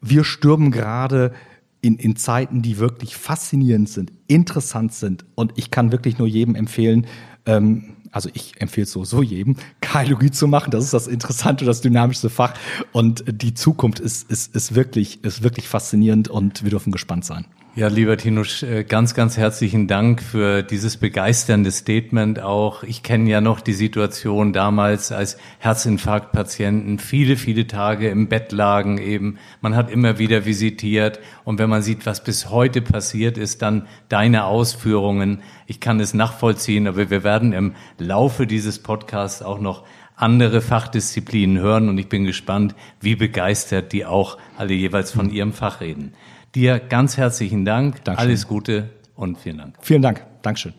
wir 0.00 0.24
stürmen 0.24 0.72
gerade 0.72 1.32
in, 1.80 1.96
in 1.96 2.16
Zeiten, 2.16 2.60
die 2.60 2.78
wirklich 2.78 3.16
faszinierend 3.16 3.88
sind, 3.88 4.12
interessant 4.26 4.92
sind. 4.92 5.24
Und 5.36 5.52
ich 5.56 5.70
kann 5.70 5.92
wirklich 5.92 6.18
nur 6.18 6.26
jedem 6.26 6.56
empfehlen, 6.56 7.06
ähm, 7.46 7.94
also 8.12 8.30
ich 8.32 8.60
empfehle 8.60 8.84
es 8.84 8.92
sowieso 8.92 9.22
jedem, 9.22 9.56
Kardiologie 9.80 10.30
zu 10.30 10.46
machen. 10.48 10.70
Das 10.70 10.84
ist 10.84 10.94
das 10.94 11.06
interessante, 11.06 11.64
das 11.64 11.80
dynamischste 11.80 12.30
Fach. 12.30 12.54
Und 12.92 13.24
die 13.26 13.54
Zukunft 13.54 14.00
ist, 14.00 14.30
ist, 14.30 14.54
ist, 14.54 14.74
wirklich, 14.74 15.24
ist 15.24 15.42
wirklich 15.42 15.68
faszinierend 15.68 16.28
und 16.28 16.62
wir 16.62 16.70
dürfen 16.70 16.92
gespannt 16.92 17.24
sein. 17.24 17.46
Ja, 17.78 17.86
lieber 17.86 18.16
Tinusch, 18.16 18.64
äh, 18.64 18.82
ganz, 18.82 19.14
ganz 19.14 19.36
herzlichen 19.36 19.86
Dank 19.86 20.20
für 20.20 20.64
dieses 20.64 20.96
begeisternde 20.96 21.70
Statement 21.70 22.40
auch. 22.40 22.82
Ich 22.82 23.04
kenne 23.04 23.30
ja 23.30 23.40
noch 23.40 23.60
die 23.60 23.72
Situation 23.72 24.52
damals 24.52 25.12
als 25.12 25.38
Herzinfarktpatienten, 25.60 26.98
viele, 26.98 27.36
viele 27.36 27.68
Tage 27.68 28.08
im 28.08 28.28
Bett 28.28 28.50
lagen 28.50 28.98
eben. 28.98 29.38
Man 29.60 29.76
hat 29.76 29.92
immer 29.92 30.18
wieder 30.18 30.44
visitiert 30.44 31.20
und 31.44 31.60
wenn 31.60 31.70
man 31.70 31.82
sieht, 31.82 32.04
was 32.04 32.24
bis 32.24 32.50
heute 32.50 32.82
passiert 32.82 33.38
ist, 33.38 33.62
dann 33.62 33.86
deine 34.08 34.46
Ausführungen. 34.46 35.42
Ich 35.68 35.78
kann 35.78 36.00
es 36.00 36.14
nachvollziehen, 36.14 36.88
aber 36.88 37.10
wir 37.10 37.22
werden 37.22 37.52
im 37.52 37.74
Laufe 37.96 38.48
dieses 38.48 38.80
Podcasts 38.80 39.40
auch 39.40 39.60
noch 39.60 39.84
andere 40.16 40.62
Fachdisziplinen 40.62 41.60
hören 41.60 41.88
und 41.88 41.96
ich 41.96 42.08
bin 42.08 42.24
gespannt, 42.24 42.74
wie 43.00 43.14
begeistert 43.14 43.92
die 43.92 44.04
auch 44.04 44.36
alle 44.56 44.74
jeweils 44.74 45.12
von 45.12 45.30
ihrem 45.30 45.52
Fach 45.52 45.80
reden. 45.80 46.12
Dir 46.54 46.78
ganz 46.78 47.16
herzlichen 47.16 47.64
Dank. 47.64 48.04
Dankeschön. 48.04 48.28
Alles 48.28 48.48
Gute 48.48 48.90
und 49.14 49.38
vielen 49.38 49.58
Dank. 49.58 49.76
Vielen 49.80 50.02
Dank. 50.02 50.24
Dankeschön. 50.42 50.74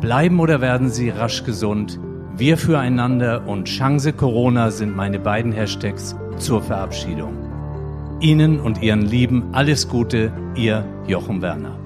Bleiben 0.00 0.40
oder 0.40 0.60
werden 0.60 0.90
Sie 0.90 1.10
rasch 1.10 1.44
gesund? 1.44 1.98
Wir 2.36 2.58
füreinander 2.58 3.46
und 3.46 3.66
Chance 3.66 4.12
Corona 4.12 4.70
sind 4.70 4.96
meine 4.96 5.18
beiden 5.20 5.52
Hashtags 5.52 6.16
zur 6.38 6.62
Verabschiedung. 6.62 7.36
Ihnen 8.20 8.60
und 8.60 8.82
Ihren 8.82 9.02
Lieben 9.02 9.54
alles 9.54 9.88
Gute, 9.88 10.32
Ihr 10.56 10.84
Jochen 11.06 11.42
Werner. 11.42 11.83